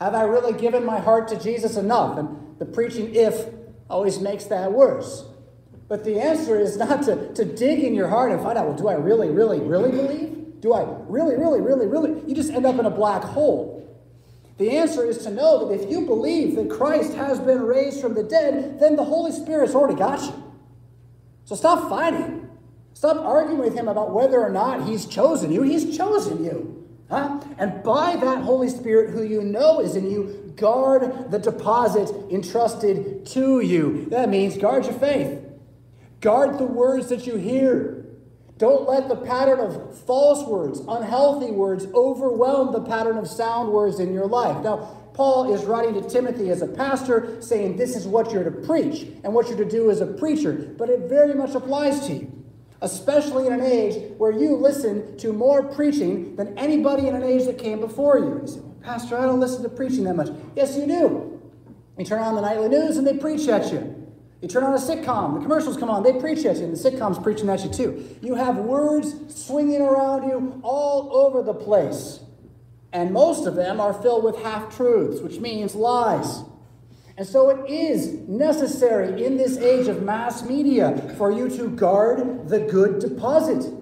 Have 0.00 0.14
I 0.14 0.24
really 0.24 0.52
given 0.52 0.84
my 0.84 1.00
heart 1.00 1.28
to 1.28 1.40
Jesus 1.40 1.78
enough? 1.78 2.18
And 2.18 2.58
the 2.58 2.66
preaching 2.66 3.14
if 3.14 3.46
always 3.88 4.20
makes 4.20 4.44
that 4.44 4.72
worse. 4.72 5.24
But 5.88 6.04
the 6.04 6.20
answer 6.20 6.60
is 6.60 6.76
not 6.76 7.04
to, 7.04 7.32
to 7.32 7.46
dig 7.46 7.82
in 7.82 7.94
your 7.94 8.08
heart 8.08 8.30
and 8.30 8.42
find 8.42 8.58
out, 8.58 8.66
well, 8.66 8.76
do 8.76 8.88
I 8.88 8.94
really, 8.94 9.30
really, 9.30 9.60
really 9.60 9.90
believe? 9.90 10.33
Do 10.64 10.72
I 10.72 10.82
really, 11.08 11.36
really, 11.36 11.60
really, 11.60 11.86
really? 11.86 12.22
You 12.26 12.34
just 12.34 12.50
end 12.50 12.64
up 12.64 12.78
in 12.78 12.86
a 12.86 12.90
black 12.90 13.22
hole. 13.22 13.86
The 14.56 14.78
answer 14.78 15.04
is 15.04 15.18
to 15.24 15.30
know 15.30 15.68
that 15.68 15.74
if 15.74 15.90
you 15.90 16.06
believe 16.06 16.56
that 16.56 16.70
Christ 16.70 17.12
has 17.12 17.38
been 17.38 17.60
raised 17.60 18.00
from 18.00 18.14
the 18.14 18.22
dead, 18.22 18.80
then 18.80 18.96
the 18.96 19.04
Holy 19.04 19.30
Spirit's 19.30 19.74
already 19.74 19.98
got 19.98 20.22
you. 20.22 20.54
So 21.44 21.54
stop 21.54 21.90
fighting. 21.90 22.48
Stop 22.94 23.18
arguing 23.18 23.58
with 23.58 23.74
him 23.74 23.88
about 23.88 24.14
whether 24.14 24.40
or 24.40 24.48
not 24.48 24.88
he's 24.88 25.04
chosen 25.04 25.52
you. 25.52 25.60
He's 25.60 25.94
chosen 25.94 26.42
you. 26.42 26.88
Huh? 27.10 27.42
And 27.58 27.82
by 27.82 28.16
that 28.16 28.42
Holy 28.42 28.70
Spirit, 28.70 29.10
who 29.10 29.22
you 29.22 29.42
know 29.42 29.80
is 29.80 29.96
in 29.96 30.10
you, 30.10 30.54
guard 30.56 31.30
the 31.30 31.38
deposit 31.38 32.08
entrusted 32.30 33.26
to 33.26 33.60
you. 33.60 34.06
That 34.08 34.30
means 34.30 34.56
guard 34.56 34.86
your 34.86 34.94
faith. 34.94 35.44
Guard 36.22 36.56
the 36.56 36.64
words 36.64 37.10
that 37.10 37.26
you 37.26 37.36
hear. 37.36 38.03
Don't 38.56 38.88
let 38.88 39.08
the 39.08 39.16
pattern 39.16 39.58
of 39.58 39.98
false 40.06 40.46
words, 40.46 40.80
unhealthy 40.86 41.50
words, 41.50 41.86
overwhelm 41.92 42.72
the 42.72 42.82
pattern 42.82 43.18
of 43.18 43.26
sound 43.28 43.72
words 43.72 43.98
in 43.98 44.12
your 44.12 44.26
life. 44.26 44.62
Now, 44.62 45.00
Paul 45.12 45.52
is 45.52 45.64
writing 45.64 45.94
to 46.00 46.08
Timothy 46.08 46.50
as 46.50 46.62
a 46.62 46.66
pastor, 46.66 47.40
saying 47.40 47.76
this 47.76 47.96
is 47.96 48.06
what 48.06 48.32
you're 48.32 48.44
to 48.44 48.50
preach 48.50 49.06
and 49.24 49.32
what 49.34 49.48
you're 49.48 49.58
to 49.58 49.64
do 49.64 49.90
as 49.90 50.00
a 50.00 50.06
preacher, 50.06 50.52
but 50.76 50.88
it 50.88 51.08
very 51.08 51.34
much 51.34 51.54
applies 51.54 52.06
to 52.06 52.14
you, 52.14 52.44
especially 52.80 53.46
in 53.46 53.52
an 53.52 53.62
age 53.62 54.12
where 54.18 54.32
you 54.32 54.56
listen 54.56 55.16
to 55.18 55.32
more 55.32 55.62
preaching 55.62 56.36
than 56.36 56.56
anybody 56.56 57.08
in 57.08 57.14
an 57.14 57.24
age 57.24 57.46
that 57.46 57.58
came 57.58 57.80
before 57.80 58.18
you. 58.18 58.40
You 58.40 58.46
say, 58.46 58.60
Pastor, 58.82 59.16
I 59.18 59.22
don't 59.22 59.40
listen 59.40 59.62
to 59.62 59.68
preaching 59.68 60.04
that 60.04 60.14
much. 60.14 60.30
Yes, 60.54 60.76
you 60.76 60.86
do. 60.86 61.40
You 61.96 62.04
turn 62.04 62.20
on 62.20 62.34
the 62.34 62.40
nightly 62.40 62.68
news 62.68 62.96
and 62.96 63.06
they 63.06 63.16
preach 63.16 63.48
at 63.48 63.72
you. 63.72 63.93
You 64.44 64.48
turn 64.48 64.64
on 64.64 64.74
a 64.74 64.76
sitcom, 64.76 65.36
the 65.36 65.40
commercials 65.40 65.78
come 65.78 65.88
on, 65.88 66.02
they 66.02 66.20
preach 66.20 66.44
at 66.44 66.58
you, 66.58 66.64
and 66.64 66.76
the 66.76 66.78
sitcom's 66.78 67.18
preaching 67.18 67.48
at 67.48 67.64
you 67.64 67.70
too. 67.70 68.18
You 68.20 68.34
have 68.34 68.58
words 68.58 69.14
swinging 69.34 69.80
around 69.80 70.28
you 70.28 70.60
all 70.62 71.16
over 71.16 71.42
the 71.42 71.54
place. 71.54 72.20
And 72.92 73.10
most 73.10 73.46
of 73.46 73.54
them 73.54 73.80
are 73.80 73.94
filled 73.94 74.22
with 74.22 74.36
half 74.42 74.76
truths, 74.76 75.22
which 75.22 75.40
means 75.40 75.74
lies. 75.74 76.42
And 77.16 77.26
so 77.26 77.48
it 77.48 77.70
is 77.70 78.12
necessary 78.28 79.24
in 79.24 79.38
this 79.38 79.56
age 79.56 79.88
of 79.88 80.02
mass 80.02 80.42
media 80.42 81.14
for 81.16 81.32
you 81.32 81.48
to 81.56 81.70
guard 81.70 82.46
the 82.46 82.60
good 82.60 82.98
deposit. 82.98 83.72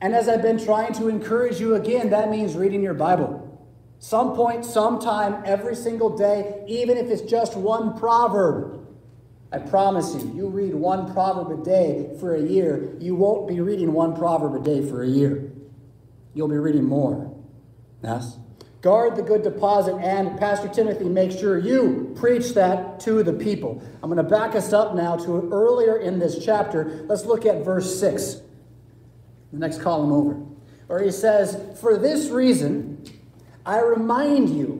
And 0.00 0.14
as 0.14 0.28
I've 0.28 0.40
been 0.40 0.64
trying 0.64 0.92
to 0.94 1.08
encourage 1.08 1.58
you 1.58 1.74
again, 1.74 2.10
that 2.10 2.30
means 2.30 2.54
reading 2.54 2.84
your 2.84 2.94
Bible. 2.94 3.68
Some 3.98 4.36
point, 4.36 4.64
sometime, 4.64 5.42
every 5.44 5.74
single 5.74 6.16
day, 6.16 6.62
even 6.68 6.96
if 6.96 7.08
it's 7.10 7.28
just 7.28 7.56
one 7.56 7.98
proverb. 7.98 8.76
I 9.52 9.58
promise 9.58 10.14
you, 10.14 10.32
you 10.34 10.48
read 10.48 10.74
one 10.74 11.12
proverb 11.12 11.60
a 11.60 11.64
day 11.64 12.16
for 12.20 12.36
a 12.36 12.40
year, 12.40 12.94
you 13.00 13.16
won't 13.16 13.48
be 13.48 13.60
reading 13.60 13.92
one 13.92 14.14
proverb 14.14 14.54
a 14.54 14.64
day 14.64 14.88
for 14.88 15.02
a 15.02 15.08
year. 15.08 15.50
You'll 16.34 16.48
be 16.48 16.58
reading 16.58 16.84
more. 16.84 17.34
Yes? 18.02 18.38
Guard 18.80 19.16
the 19.16 19.22
good 19.22 19.42
deposit, 19.42 19.96
and 19.96 20.38
Pastor 20.38 20.68
Timothy, 20.68 21.04
make 21.04 21.32
sure 21.32 21.58
you 21.58 22.14
preach 22.16 22.54
that 22.54 23.00
to 23.00 23.22
the 23.22 23.32
people. 23.32 23.82
I'm 24.02 24.10
going 24.10 24.16
to 24.16 24.30
back 24.30 24.54
us 24.54 24.72
up 24.72 24.94
now 24.94 25.16
to 25.16 25.50
earlier 25.52 25.98
in 25.98 26.18
this 26.18 26.42
chapter. 26.42 27.04
Let's 27.06 27.26
look 27.26 27.44
at 27.44 27.62
verse 27.64 27.98
6, 28.00 28.40
the 29.52 29.58
next 29.58 29.82
column 29.82 30.12
over, 30.12 30.34
where 30.86 31.02
he 31.02 31.10
says, 31.10 31.78
For 31.78 31.98
this 31.98 32.30
reason, 32.30 33.04
I 33.66 33.80
remind 33.80 34.48
you 34.48 34.79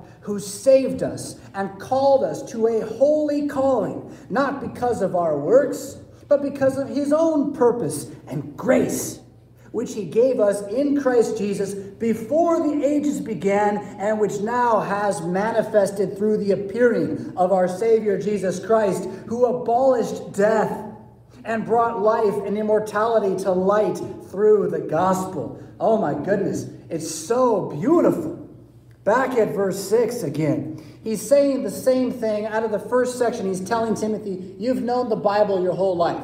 who 0.21 0.39
saved 0.39 1.03
us 1.03 1.39
and 1.53 1.79
called 1.79 2.23
us 2.23 2.49
to 2.51 2.67
a 2.67 2.85
holy 2.85 3.47
calling, 3.47 4.15
not 4.29 4.61
because 4.61 5.01
of 5.01 5.15
our 5.15 5.37
works, 5.37 5.97
but 6.27 6.41
because 6.41 6.77
of 6.77 6.87
his 6.87 7.11
own 7.11 7.53
purpose 7.53 8.09
and 8.27 8.55
grace, 8.55 9.19
which 9.71 9.93
he 9.93 10.05
gave 10.05 10.39
us 10.39 10.61
in 10.67 11.01
Christ 11.01 11.37
Jesus 11.37 11.73
before 11.73 12.59
the 12.59 12.85
ages 12.85 13.19
began, 13.19 13.77
and 13.77 14.19
which 14.19 14.39
now 14.39 14.79
has 14.79 15.21
manifested 15.21 16.17
through 16.17 16.37
the 16.37 16.51
appearing 16.51 17.33
of 17.35 17.51
our 17.51 17.67
Savior 17.67 18.17
Jesus 18.17 18.63
Christ, 18.65 19.09
who 19.27 19.45
abolished 19.45 20.33
death 20.33 20.85
and 21.43 21.65
brought 21.65 22.01
life 22.01 22.45
and 22.45 22.57
immortality 22.57 23.41
to 23.43 23.51
light 23.51 23.99
through 24.29 24.69
the 24.69 24.79
gospel. 24.79 25.61
Oh 25.79 25.97
my 25.97 26.13
goodness, 26.13 26.67
it's 26.89 27.09
so 27.09 27.71
beautiful. 27.71 28.30
Back 29.03 29.37
at 29.37 29.55
verse 29.55 29.89
6 29.89 30.23
again. 30.23 30.83
He's 31.03 31.21
saying 31.21 31.63
the 31.63 31.71
same 31.71 32.11
thing 32.11 32.45
out 32.45 32.63
of 32.63 32.71
the 32.71 32.79
first 32.79 33.17
section. 33.17 33.47
He's 33.47 33.61
telling 33.61 33.95
Timothy, 33.95 34.55
You've 34.59 34.83
known 34.83 35.09
the 35.09 35.15
Bible 35.15 35.63
your 35.63 35.73
whole 35.73 35.95
life, 35.95 36.23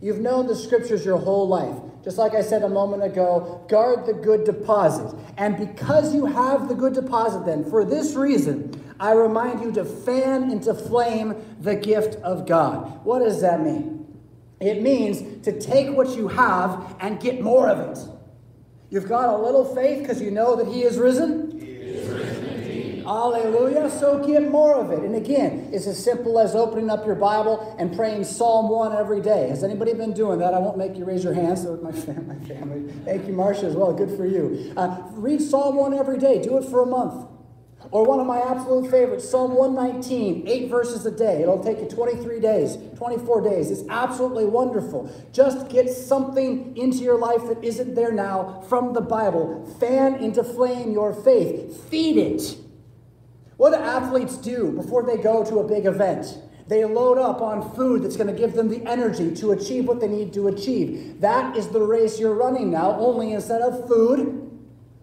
you've 0.00 0.20
known 0.20 0.46
the 0.46 0.56
scriptures 0.56 1.04
your 1.04 1.18
whole 1.18 1.48
life. 1.48 1.76
Just 2.04 2.16
like 2.16 2.34
I 2.34 2.42
said 2.42 2.62
a 2.62 2.68
moment 2.68 3.02
ago, 3.02 3.66
guard 3.68 4.06
the 4.06 4.12
good 4.12 4.44
deposit. 4.44 5.14
And 5.36 5.56
because 5.56 6.14
you 6.14 6.26
have 6.26 6.68
the 6.68 6.74
good 6.74 6.94
deposit, 6.94 7.44
then, 7.44 7.68
for 7.68 7.84
this 7.84 8.14
reason, 8.14 8.94
I 9.00 9.12
remind 9.12 9.60
you 9.62 9.72
to 9.72 9.84
fan 9.84 10.50
into 10.50 10.74
flame 10.74 11.34
the 11.60 11.74
gift 11.74 12.14
of 12.22 12.46
God. 12.46 13.04
What 13.04 13.18
does 13.18 13.40
that 13.40 13.62
mean? 13.62 14.06
It 14.60 14.80
means 14.80 15.44
to 15.44 15.60
take 15.60 15.94
what 15.94 16.16
you 16.16 16.28
have 16.28 16.96
and 17.00 17.20
get 17.20 17.40
more 17.40 17.68
of 17.68 17.78
it. 17.78 17.98
You've 18.90 19.08
got 19.08 19.28
a 19.28 19.36
little 19.36 19.74
faith 19.74 20.00
because 20.00 20.22
you 20.22 20.30
know 20.30 20.56
that 20.56 20.68
He 20.68 20.82
is 20.82 20.98
risen. 20.98 21.58
Hallelujah. 23.08 23.88
So 23.88 24.22
get 24.22 24.50
more 24.50 24.74
of 24.74 24.90
it. 24.90 24.98
And 24.98 25.14
again, 25.14 25.70
it's 25.72 25.86
as 25.86 26.02
simple 26.02 26.38
as 26.38 26.54
opening 26.54 26.90
up 26.90 27.06
your 27.06 27.14
Bible 27.14 27.74
and 27.78 27.96
praying 27.96 28.24
Psalm 28.24 28.68
1 28.68 28.94
every 28.94 29.22
day. 29.22 29.48
Has 29.48 29.64
anybody 29.64 29.94
been 29.94 30.12
doing 30.12 30.38
that? 30.40 30.52
I 30.52 30.58
won't 30.58 30.76
make 30.76 30.94
you 30.94 31.06
raise 31.06 31.24
your 31.24 31.32
hands. 31.32 31.62
So 31.62 31.78
my, 31.82 31.90
my 31.92 32.38
family. 32.44 32.92
Thank 33.06 33.26
you, 33.26 33.32
Marcia, 33.32 33.64
as 33.64 33.74
well. 33.74 33.94
Good 33.94 34.14
for 34.14 34.26
you. 34.26 34.74
Uh, 34.76 35.00
read 35.12 35.40
Psalm 35.40 35.76
1 35.76 35.94
every 35.94 36.18
day. 36.18 36.42
Do 36.42 36.58
it 36.58 36.66
for 36.66 36.82
a 36.82 36.86
month. 36.86 37.26
Or 37.92 38.04
one 38.04 38.20
of 38.20 38.26
my 38.26 38.40
absolute 38.40 38.90
favorites, 38.90 39.26
Psalm 39.26 39.54
119, 39.54 40.46
eight 40.46 40.68
verses 40.68 41.06
a 41.06 41.10
day. 41.10 41.40
It'll 41.40 41.64
take 41.64 41.78
you 41.78 41.88
23 41.88 42.40
days, 42.40 42.76
24 42.98 43.40
days. 43.40 43.70
It's 43.70 43.88
absolutely 43.88 44.44
wonderful. 44.44 45.10
Just 45.32 45.70
get 45.70 45.88
something 45.88 46.76
into 46.76 46.98
your 46.98 47.18
life 47.18 47.48
that 47.48 47.64
isn't 47.64 47.94
there 47.94 48.12
now 48.12 48.62
from 48.68 48.92
the 48.92 49.00
Bible. 49.00 49.64
Fan 49.80 50.16
into 50.16 50.44
flame 50.44 50.92
your 50.92 51.14
faith. 51.14 51.88
Feed 51.88 52.18
it. 52.18 52.67
What 53.58 53.70
do 53.70 53.76
athletes 53.76 54.36
do 54.36 54.72
before 54.72 55.04
they 55.04 55.18
go 55.18 55.44
to 55.44 55.58
a 55.58 55.68
big 55.68 55.84
event? 55.84 56.38
They 56.68 56.84
load 56.84 57.18
up 57.18 57.42
on 57.42 57.74
food 57.74 58.02
that's 58.02 58.16
going 58.16 58.32
to 58.32 58.40
give 58.40 58.54
them 58.54 58.68
the 58.68 58.82
energy 58.88 59.34
to 59.36 59.52
achieve 59.52 59.86
what 59.86 60.00
they 60.00 60.08
need 60.08 60.32
to 60.34 60.48
achieve. 60.48 61.20
That 61.20 61.56
is 61.56 61.68
the 61.68 61.80
race 61.80 62.20
you're 62.20 62.34
running 62.34 62.70
now, 62.70 62.92
only 63.00 63.32
instead 63.32 63.60
of 63.62 63.88
food, 63.88 64.48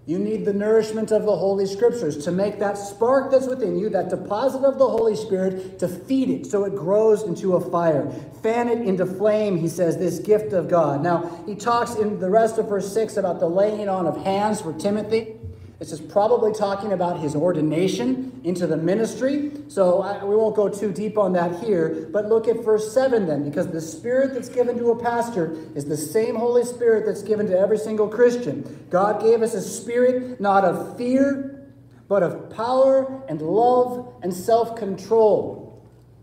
You 0.07 0.19
need 0.19 0.45
the 0.45 0.53
nourishment 0.53 1.11
of 1.11 1.25
the 1.25 1.35
Holy 1.35 1.65
Scriptures 1.65 2.23
to 2.25 2.31
make 2.31 2.59
that 2.59 2.77
spark 2.77 3.31
that's 3.31 3.47
within 3.47 3.75
you, 3.79 3.89
that 3.89 4.09
deposit 4.09 4.63
of 4.63 4.77
the 4.77 4.87
Holy 4.87 5.15
Spirit, 5.15 5.79
to 5.79 5.87
feed 5.87 6.29
it 6.29 6.45
so 6.45 6.63
it 6.65 6.75
grows 6.75 7.23
into 7.23 7.55
a 7.55 7.71
fire. 7.71 8.11
Fan 8.43 8.69
it 8.69 8.87
into 8.87 9.07
flame, 9.07 9.57
he 9.57 9.67
says, 9.67 9.97
this 9.97 10.19
gift 10.19 10.53
of 10.53 10.69
God. 10.69 11.01
Now, 11.01 11.43
he 11.47 11.55
talks 11.55 11.95
in 11.95 12.19
the 12.19 12.29
rest 12.29 12.59
of 12.59 12.69
verse 12.69 12.93
6 12.93 13.17
about 13.17 13.39
the 13.39 13.49
laying 13.49 13.89
on 13.89 14.05
of 14.05 14.23
hands 14.23 14.61
for 14.61 14.73
Timothy. 14.73 15.37
This 15.79 15.91
is 15.91 15.99
probably 15.99 16.53
talking 16.53 16.93
about 16.93 17.19
his 17.19 17.35
ordination 17.35 18.39
into 18.45 18.65
the 18.65 18.77
ministry. 18.77 19.51
So 19.67 20.01
I, 20.01 20.23
we 20.23 20.35
won't 20.35 20.55
go 20.55 20.69
too 20.69 20.91
deep 20.91 21.17
on 21.17 21.33
that 21.33 21.63
here. 21.63 22.07
But 22.13 22.27
look 22.27 22.47
at 22.47 22.63
verse 22.63 22.93
7 22.93 23.27
then, 23.27 23.43
because 23.43 23.67
the 23.67 23.81
spirit 23.81 24.33
that's 24.33 24.47
given 24.47 24.77
to 24.77 24.91
a 24.91 25.03
pastor 25.03 25.57
is 25.75 25.85
the 25.85 25.97
same 25.97 26.35
Holy 26.35 26.63
Spirit 26.63 27.05
that's 27.05 27.23
given 27.23 27.47
to 27.47 27.59
every 27.59 27.77
single 27.77 28.07
Christian. 28.07 28.87
God 28.89 29.21
gave 29.21 29.41
us 29.41 29.53
a 29.53 29.61
spirit 29.61 30.39
not 30.39 30.63
of 30.63 30.97
fear, 30.97 31.69
but 32.07 32.23
of 32.23 32.49
power 32.51 33.23
and 33.27 33.41
love 33.41 34.13
and 34.21 34.33
self 34.33 34.77
control. 34.77 35.64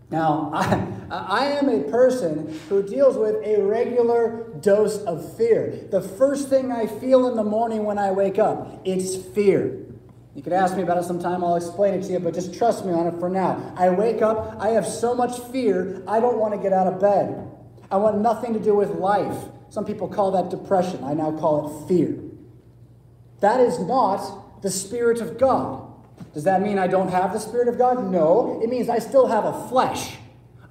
Now, 0.09 0.51
I, 0.53 1.17
I 1.17 1.45
am 1.53 1.69
a 1.69 1.83
person 1.89 2.59
who 2.69 2.83
deals 2.83 3.17
with 3.17 3.35
a 3.45 3.61
regular 3.61 4.49
dose 4.61 4.97
of 5.03 5.37
fear. 5.37 5.87
The 5.91 6.01
first 6.01 6.49
thing 6.49 6.71
I 6.71 6.87
feel 6.87 7.27
in 7.27 7.35
the 7.35 7.43
morning 7.43 7.83
when 7.83 7.97
I 7.97 8.11
wake 8.11 8.39
up, 8.39 8.81
it's 8.85 9.15
fear. 9.15 9.79
You 10.35 10.41
could 10.41 10.53
ask 10.53 10.75
me 10.75 10.81
about 10.81 10.97
it 10.97 11.03
sometime, 11.03 11.43
I'll 11.43 11.55
explain 11.55 11.93
it 11.93 12.03
to 12.03 12.13
you, 12.13 12.19
but 12.19 12.33
just 12.33 12.55
trust 12.55 12.85
me 12.85 12.91
on 12.91 13.05
it 13.05 13.19
for 13.19 13.29
now. 13.29 13.73
I 13.77 13.89
wake 13.91 14.21
up, 14.21 14.57
I 14.59 14.69
have 14.69 14.87
so 14.87 15.13
much 15.13 15.39
fear, 15.51 16.03
I 16.07 16.19
don't 16.19 16.37
want 16.37 16.55
to 16.55 16.59
get 16.59 16.73
out 16.73 16.87
of 16.87 16.99
bed. 16.99 17.49
I 17.91 17.97
want 17.97 18.19
nothing 18.19 18.53
to 18.53 18.59
do 18.59 18.73
with 18.73 18.89
life. 18.95 19.37
Some 19.69 19.85
people 19.85 20.07
call 20.07 20.31
that 20.31 20.49
depression. 20.49 21.03
I 21.03 21.13
now 21.13 21.31
call 21.31 21.83
it 21.83 21.87
fear. 21.87 22.17
That 23.39 23.59
is 23.59 23.79
not 23.79 24.61
the 24.63 24.71
Spirit 24.71 25.21
of 25.21 25.37
God. 25.37 25.82
Does 26.33 26.43
that 26.45 26.61
mean 26.61 26.79
I 26.79 26.87
don't 26.87 27.09
have 27.09 27.31
the 27.33 27.39
Spirit 27.39 27.67
of 27.67 27.77
God? 27.77 28.11
No. 28.11 28.59
It 28.63 28.69
means 28.69 28.89
I 28.89 28.99
still 28.99 29.27
have 29.27 29.45
a 29.45 29.67
flesh. 29.69 30.15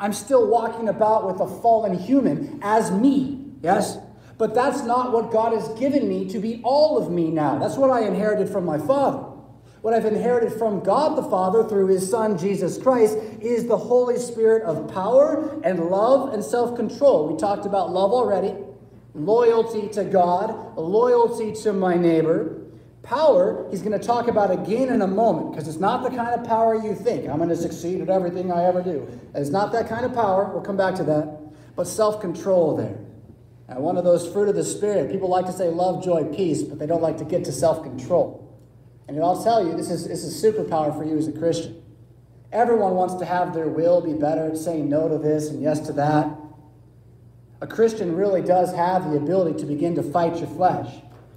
I'm 0.00 0.12
still 0.12 0.48
walking 0.48 0.88
about 0.88 1.26
with 1.26 1.40
a 1.40 1.60
fallen 1.60 1.96
human 1.96 2.58
as 2.62 2.90
me. 2.90 3.52
Yes? 3.62 3.98
But 4.38 4.54
that's 4.54 4.82
not 4.82 5.12
what 5.12 5.30
God 5.30 5.52
has 5.52 5.68
given 5.78 6.08
me 6.08 6.28
to 6.30 6.40
be 6.40 6.60
all 6.64 6.98
of 6.98 7.12
me 7.12 7.30
now. 7.30 7.58
That's 7.58 7.76
what 7.76 7.90
I 7.90 8.04
inherited 8.04 8.48
from 8.48 8.64
my 8.64 8.78
Father. 8.78 9.18
What 9.82 9.94
I've 9.94 10.04
inherited 10.04 10.52
from 10.52 10.80
God 10.80 11.16
the 11.16 11.28
Father 11.28 11.68
through 11.68 11.88
His 11.88 12.08
Son 12.08 12.38
Jesus 12.38 12.78
Christ 12.78 13.16
is 13.40 13.66
the 13.66 13.76
Holy 13.76 14.18
Spirit 14.18 14.62
of 14.62 14.92
power 14.92 15.60
and 15.64 15.90
love 15.90 16.32
and 16.32 16.42
self 16.42 16.76
control. 16.76 17.28
We 17.28 17.38
talked 17.38 17.66
about 17.66 17.92
love 17.92 18.12
already, 18.12 18.54
loyalty 19.14 19.88
to 19.90 20.04
God, 20.04 20.76
loyalty 20.76 21.52
to 21.62 21.72
my 21.72 21.96
neighbor, 21.96 22.61
Power, 23.02 23.66
he's 23.70 23.82
going 23.82 23.98
to 23.98 24.04
talk 24.04 24.28
about 24.28 24.52
again 24.52 24.88
in 24.88 25.02
a 25.02 25.06
moment 25.06 25.52
because 25.52 25.66
it's 25.66 25.80
not 25.80 26.04
the 26.04 26.16
kind 26.16 26.38
of 26.40 26.46
power 26.46 26.76
you 26.76 26.94
think. 26.94 27.28
I'm 27.28 27.38
going 27.38 27.48
to 27.48 27.56
succeed 27.56 28.00
at 28.00 28.08
everything 28.08 28.52
I 28.52 28.64
ever 28.64 28.80
do. 28.80 29.08
It's 29.34 29.50
not 29.50 29.72
that 29.72 29.88
kind 29.88 30.04
of 30.04 30.14
power. 30.14 30.44
We'll 30.52 30.62
come 30.62 30.76
back 30.76 30.94
to 30.96 31.04
that. 31.04 31.38
But 31.74 31.88
self 31.88 32.20
control 32.20 32.76
there. 32.76 32.96
Now, 33.68 33.80
one 33.80 33.96
of 33.96 34.04
those 34.04 34.30
fruit 34.30 34.48
of 34.48 34.54
the 34.54 34.62
Spirit, 34.62 35.10
people 35.10 35.28
like 35.28 35.46
to 35.46 35.52
say 35.52 35.68
love, 35.68 36.04
joy, 36.04 36.24
peace, 36.24 36.62
but 36.62 36.78
they 36.78 36.86
don't 36.86 37.02
like 37.02 37.18
to 37.18 37.24
get 37.24 37.44
to 37.46 37.52
self 37.52 37.82
control. 37.82 38.38
And 39.08 39.18
I'll 39.20 39.42
tell 39.42 39.66
you, 39.66 39.76
this 39.76 39.90
is, 39.90 40.06
this 40.06 40.22
is 40.22 40.42
superpower 40.42 40.96
for 40.96 41.04
you 41.04 41.18
as 41.18 41.26
a 41.26 41.32
Christian. 41.32 41.82
Everyone 42.52 42.94
wants 42.94 43.14
to 43.16 43.24
have 43.24 43.52
their 43.52 43.68
will 43.68 44.00
be 44.00 44.12
better 44.12 44.50
at 44.50 44.56
saying 44.56 44.88
no 44.88 45.08
to 45.08 45.18
this 45.18 45.48
and 45.48 45.60
yes 45.60 45.80
to 45.80 45.92
that. 45.94 46.28
A 47.60 47.66
Christian 47.66 48.14
really 48.14 48.42
does 48.42 48.72
have 48.74 49.10
the 49.10 49.16
ability 49.16 49.58
to 49.60 49.66
begin 49.66 49.94
to 49.96 50.02
fight 50.02 50.36
your 50.36 50.48
flesh 50.48 50.88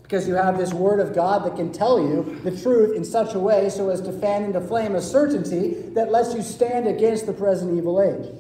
because 0.06 0.28
you 0.28 0.36
have 0.36 0.56
this 0.56 0.72
word 0.72 1.00
of 1.00 1.16
God 1.16 1.44
that 1.46 1.56
can 1.56 1.74
tell 1.74 2.00
you 2.00 2.40
the 2.44 2.56
truth 2.56 2.96
in 2.96 3.04
such 3.04 3.34
a 3.34 3.40
way 3.40 3.72
so 3.72 3.90
as 3.90 4.02
to 4.02 4.12
fan 4.12 4.44
into 4.44 4.62
flame 4.62 4.94
a 4.94 5.02
certainty 5.02 5.70
that 5.96 6.12
lets 6.12 6.36
you 6.36 6.44
stand 6.44 6.88
against 6.88 7.26
the 7.26 7.34
present 7.34 7.76
evil 7.76 8.00
age. 8.00 8.32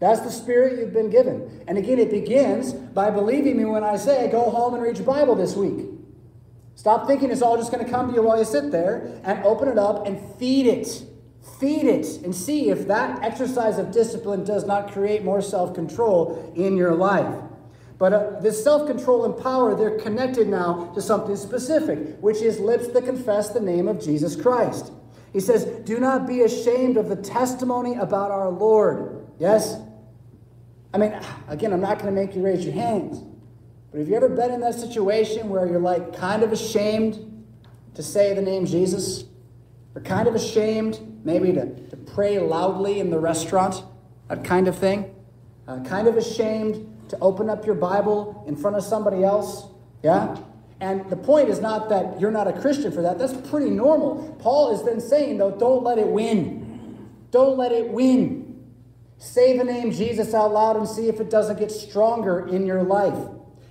That's 0.00 0.20
the 0.20 0.30
spirit 0.30 0.78
you've 0.78 0.94
been 0.94 1.10
given. 1.10 1.62
And 1.68 1.76
again, 1.76 1.98
it 1.98 2.10
begins 2.10 2.72
by 2.72 3.10
believing 3.10 3.58
me 3.58 3.66
when 3.66 3.84
I 3.84 3.98
say, 3.98 4.30
go 4.30 4.48
home 4.48 4.72
and 4.72 4.82
read 4.82 4.96
your 4.96 5.04
Bible 5.04 5.34
this 5.34 5.54
week. 5.54 5.88
Stop 6.74 7.06
thinking 7.06 7.30
it's 7.30 7.42
all 7.42 7.58
just 7.58 7.70
going 7.70 7.84
to 7.84 7.90
come 7.90 8.08
to 8.08 8.14
you 8.14 8.22
while 8.22 8.38
you 8.38 8.46
sit 8.46 8.70
there 8.70 9.20
and 9.24 9.44
open 9.44 9.68
it 9.68 9.78
up 9.78 10.06
and 10.06 10.18
feed 10.38 10.66
it. 10.66 11.04
Feed 11.60 11.84
it 11.84 12.06
and 12.24 12.34
see 12.34 12.70
if 12.70 12.88
that 12.88 13.22
exercise 13.22 13.76
of 13.76 13.92
discipline 13.92 14.42
does 14.42 14.64
not 14.64 14.90
create 14.90 15.22
more 15.22 15.42
self 15.42 15.74
control 15.74 16.50
in 16.56 16.78
your 16.78 16.94
life. 16.94 17.42
But 17.98 18.12
uh, 18.12 18.40
this 18.40 18.62
self 18.62 18.86
control 18.86 19.24
and 19.24 19.36
power, 19.36 19.74
they're 19.74 19.98
connected 19.98 20.48
now 20.48 20.92
to 20.94 21.02
something 21.02 21.36
specific, 21.36 22.16
which 22.20 22.40
is 22.40 22.60
lips 22.60 22.88
that 22.88 23.04
confess 23.04 23.50
the 23.50 23.60
name 23.60 23.88
of 23.88 24.00
Jesus 24.00 24.36
Christ. 24.36 24.92
He 25.32 25.40
says, 25.40 25.64
Do 25.84 25.98
not 25.98 26.26
be 26.26 26.42
ashamed 26.42 26.96
of 26.96 27.08
the 27.08 27.16
testimony 27.16 27.94
about 27.96 28.30
our 28.30 28.50
Lord. 28.50 29.26
Yes? 29.38 29.76
I 30.94 30.98
mean, 30.98 31.18
again, 31.48 31.72
I'm 31.72 31.80
not 31.80 31.98
going 31.98 32.14
to 32.14 32.20
make 32.20 32.36
you 32.36 32.42
raise 32.42 32.64
your 32.64 32.74
hands. 32.74 33.24
But 33.90 33.98
have 34.00 34.08
you 34.08 34.16
ever 34.16 34.28
been 34.28 34.52
in 34.52 34.60
that 34.60 34.74
situation 34.74 35.48
where 35.48 35.66
you're 35.66 35.80
like 35.80 36.16
kind 36.16 36.42
of 36.42 36.52
ashamed 36.52 37.46
to 37.94 38.02
say 38.02 38.34
the 38.34 38.42
name 38.42 38.66
Jesus? 38.66 39.24
Or 39.94 40.02
kind 40.02 40.28
of 40.28 40.34
ashamed 40.34 41.20
maybe 41.24 41.52
to, 41.52 41.74
to 41.88 41.96
pray 41.96 42.38
loudly 42.38 43.00
in 43.00 43.10
the 43.10 43.18
restaurant? 43.18 43.82
That 44.28 44.44
kind 44.44 44.68
of 44.68 44.78
thing? 44.78 45.14
Uh, 45.66 45.80
kind 45.80 46.06
of 46.06 46.16
ashamed 46.16 46.97
to 47.08 47.18
open 47.20 47.50
up 47.50 47.66
your 47.66 47.74
Bible 47.74 48.44
in 48.46 48.56
front 48.56 48.76
of 48.76 48.82
somebody 48.84 49.24
else. 49.24 49.64
Yeah? 50.02 50.36
And 50.80 51.08
the 51.10 51.16
point 51.16 51.48
is 51.48 51.60
not 51.60 51.88
that 51.88 52.20
you're 52.20 52.30
not 52.30 52.46
a 52.46 52.52
Christian 52.52 52.92
for 52.92 53.02
that. 53.02 53.18
That's 53.18 53.34
pretty 53.48 53.70
normal. 53.70 54.36
Paul 54.40 54.74
is 54.74 54.84
then 54.84 55.00
saying, 55.00 55.38
though, 55.38 55.50
don't 55.50 55.82
let 55.82 55.98
it 55.98 56.06
win. 56.06 57.08
Don't 57.30 57.58
let 57.58 57.72
it 57.72 57.88
win. 57.88 58.64
Say 59.18 59.58
the 59.58 59.64
name 59.64 59.90
Jesus 59.90 60.32
out 60.32 60.52
loud 60.52 60.76
and 60.76 60.88
see 60.88 61.08
if 61.08 61.20
it 61.20 61.30
doesn't 61.30 61.58
get 61.58 61.72
stronger 61.72 62.46
in 62.46 62.64
your 62.64 62.84
life. 62.84 63.18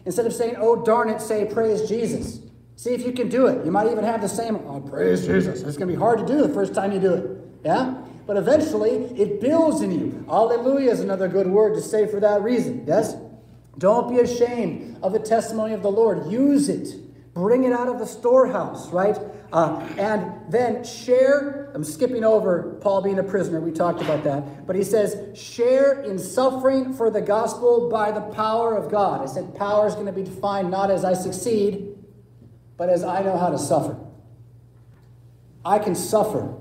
Instead 0.05 0.25
of 0.25 0.33
saying, 0.33 0.55
oh, 0.57 0.83
darn 0.83 1.09
it, 1.09 1.21
say 1.21 1.45
praise 1.45 1.87
Jesus. 1.87 2.41
See 2.75 2.93
if 2.93 3.05
you 3.05 3.13
can 3.13 3.29
do 3.29 3.47
it. 3.47 3.65
You 3.65 3.71
might 3.71 3.89
even 3.89 4.03
have 4.03 4.21
the 4.21 4.29
same, 4.29 4.55
oh, 4.55 4.81
praise 4.81 5.25
Jesus. 5.25 5.61
It's 5.61 5.77
going 5.77 5.87
to 5.89 5.93
be 5.93 5.99
hard 5.99 6.19
to 6.19 6.25
do 6.25 6.45
the 6.45 6.53
first 6.53 6.73
time 6.73 6.91
you 6.91 6.99
do 6.99 7.13
it. 7.13 7.41
Yeah? 7.63 8.03
But 8.27 8.35
eventually, 8.35 9.05
it 9.19 9.39
builds 9.39 9.81
in 9.81 9.91
you. 9.91 10.25
Hallelujah 10.27 10.91
is 10.91 10.99
another 10.99 11.29
good 11.29 11.47
word 11.47 11.75
to 11.75 11.81
say 11.81 12.05
for 12.05 12.19
that 12.19 12.41
reason. 12.41 12.83
Yes? 12.85 13.15
Don't 13.77 14.09
be 14.09 14.19
ashamed 14.19 14.97
of 15.03 15.13
the 15.13 15.19
testimony 15.19 15.73
of 15.73 15.83
the 15.83 15.91
Lord. 15.91 16.31
Use 16.31 16.69
it. 16.69 16.95
Bring 17.33 17.63
it 17.63 17.71
out 17.71 17.87
of 17.87 17.99
the 17.99 18.05
storehouse, 18.05 18.89
right? 18.89 19.17
Uh, 19.53 19.87
and 19.97 20.51
then 20.51 20.83
share. 20.83 21.71
I'm 21.75 21.83
skipping 21.83 22.23
over 22.23 22.77
Paul 22.81 23.03
being 23.03 23.19
a 23.19 23.23
prisoner. 23.23 23.59
We 23.59 23.71
talked 23.71 24.01
about 24.01 24.23
that. 24.23 24.65
But 24.65 24.75
he 24.75 24.83
says, 24.83 25.37
share 25.37 26.01
in 26.01 26.17
suffering 26.17 26.93
for 26.93 27.11
the 27.11 27.21
gospel 27.21 27.89
by 27.89 28.11
the 28.11 28.21
power 28.21 28.75
of 28.75 28.89
God. 28.89 29.21
I 29.21 29.27
said 29.27 29.55
power 29.55 29.87
is 29.87 29.93
going 29.93 30.07
to 30.07 30.11
be 30.11 30.23
defined 30.23 30.71
not 30.71 30.89
as 30.89 31.05
I 31.05 31.13
succeed, 31.13 31.95
but 32.75 32.89
as 32.89 33.03
I 33.03 33.21
know 33.21 33.37
how 33.37 33.49
to 33.49 33.59
suffer. 33.59 33.97
I 35.63 35.77
can 35.77 35.93
suffer 35.93 36.55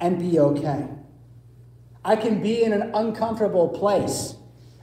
and 0.00 0.18
be 0.18 0.38
okay. 0.38 0.86
I 2.04 2.14
can 2.14 2.40
be 2.40 2.62
in 2.62 2.72
an 2.72 2.94
uncomfortable 2.94 3.68
place 3.68 4.37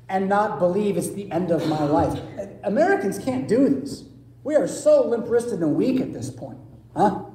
and 0.09 0.29
not 0.29 0.59
believe 0.59 0.97
it's 0.97 1.11
the 1.11 1.31
end 1.31 1.51
of 1.51 1.67
my 1.67 1.83
life. 1.83 2.19
Americans 2.63 3.19
can't 3.19 3.47
do 3.47 3.69
this. 3.69 4.03
We 4.43 4.55
are 4.55 4.67
so 4.67 5.07
limp 5.07 5.25
wristed 5.27 5.61
and 5.61 5.75
weak 5.75 5.99
at 5.99 6.13
this 6.13 6.29
point. 6.29 6.59
Huh? 6.95 7.25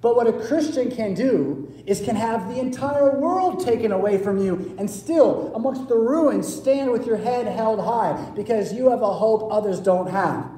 But 0.00 0.16
what 0.16 0.26
a 0.26 0.32
Christian 0.32 0.90
can 0.90 1.14
do 1.14 1.70
is 1.86 2.00
can 2.00 2.16
have 2.16 2.48
the 2.48 2.58
entire 2.58 3.18
world 3.18 3.64
taken 3.64 3.92
away 3.92 4.16
from 4.16 4.38
you 4.38 4.74
and 4.78 4.88
still, 4.88 5.52
amongst 5.54 5.88
the 5.88 5.96
ruins, 5.96 6.52
stand 6.52 6.90
with 6.90 7.06
your 7.06 7.18
head 7.18 7.46
held 7.46 7.80
high 7.80 8.30
because 8.34 8.72
you 8.72 8.90
have 8.90 9.02
a 9.02 9.12
hope 9.12 9.52
others 9.52 9.78
don't 9.80 10.08
have. 10.08 10.48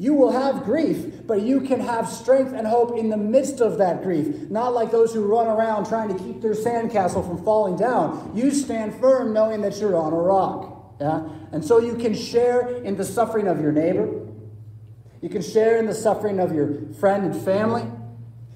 You 0.00 0.14
will 0.14 0.30
have 0.30 0.62
grief, 0.62 1.26
but 1.26 1.42
you 1.42 1.60
can 1.60 1.80
have 1.80 2.08
strength 2.08 2.52
and 2.52 2.64
hope 2.66 2.96
in 2.96 3.10
the 3.10 3.16
midst 3.16 3.60
of 3.60 3.78
that 3.78 4.04
grief. 4.04 4.48
Not 4.48 4.72
like 4.72 4.92
those 4.92 5.12
who 5.12 5.24
run 5.24 5.48
around 5.48 5.86
trying 5.86 6.16
to 6.16 6.22
keep 6.22 6.40
their 6.40 6.54
sandcastle 6.54 7.26
from 7.26 7.44
falling 7.44 7.76
down. 7.76 8.30
You 8.32 8.52
stand 8.52 8.94
firm 9.00 9.32
knowing 9.32 9.60
that 9.62 9.80
you're 9.80 9.96
on 9.96 10.12
a 10.12 10.16
rock. 10.16 10.94
Yeah? 11.00 11.28
And 11.50 11.64
so 11.64 11.80
you 11.80 11.96
can 11.96 12.14
share 12.14 12.76
in 12.82 12.96
the 12.96 13.04
suffering 13.04 13.48
of 13.48 13.60
your 13.60 13.72
neighbor. 13.72 14.26
You 15.20 15.28
can 15.28 15.42
share 15.42 15.78
in 15.78 15.86
the 15.86 15.94
suffering 15.94 16.38
of 16.38 16.54
your 16.54 16.92
friend 17.00 17.24
and 17.24 17.44
family. 17.44 17.84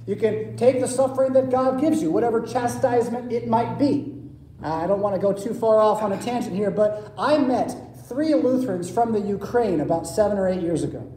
You 0.07 0.14
can 0.14 0.57
take 0.57 0.81
the 0.81 0.87
suffering 0.87 1.33
that 1.33 1.50
God 1.50 1.81
gives 1.81 2.02
you, 2.02 2.12
whatever 2.12 2.40
chastisement 2.40 3.33
it 3.33 3.48
might 3.48 3.81
be. 3.81 4.14
I 4.62 4.87
don't 4.87 5.00
want 5.00 5.16
to 5.16 5.20
go 5.20 5.33
too 5.33 5.55
far 5.55 5.81
off 5.81 6.02
on 6.02 6.12
a 6.12 6.22
tangent 6.22 6.55
here, 6.55 6.70
but 6.70 7.12
I 7.18 7.38
met 7.38 7.74
three 8.09 8.35
Lutherans 8.35 8.88
from 8.88 9.12
the 9.12 9.20
Ukraine 9.20 9.81
about 9.81 10.07
seven 10.07 10.38
or 10.38 10.48
eight 10.48 10.61
years 10.61 10.85
ago. 10.85 11.12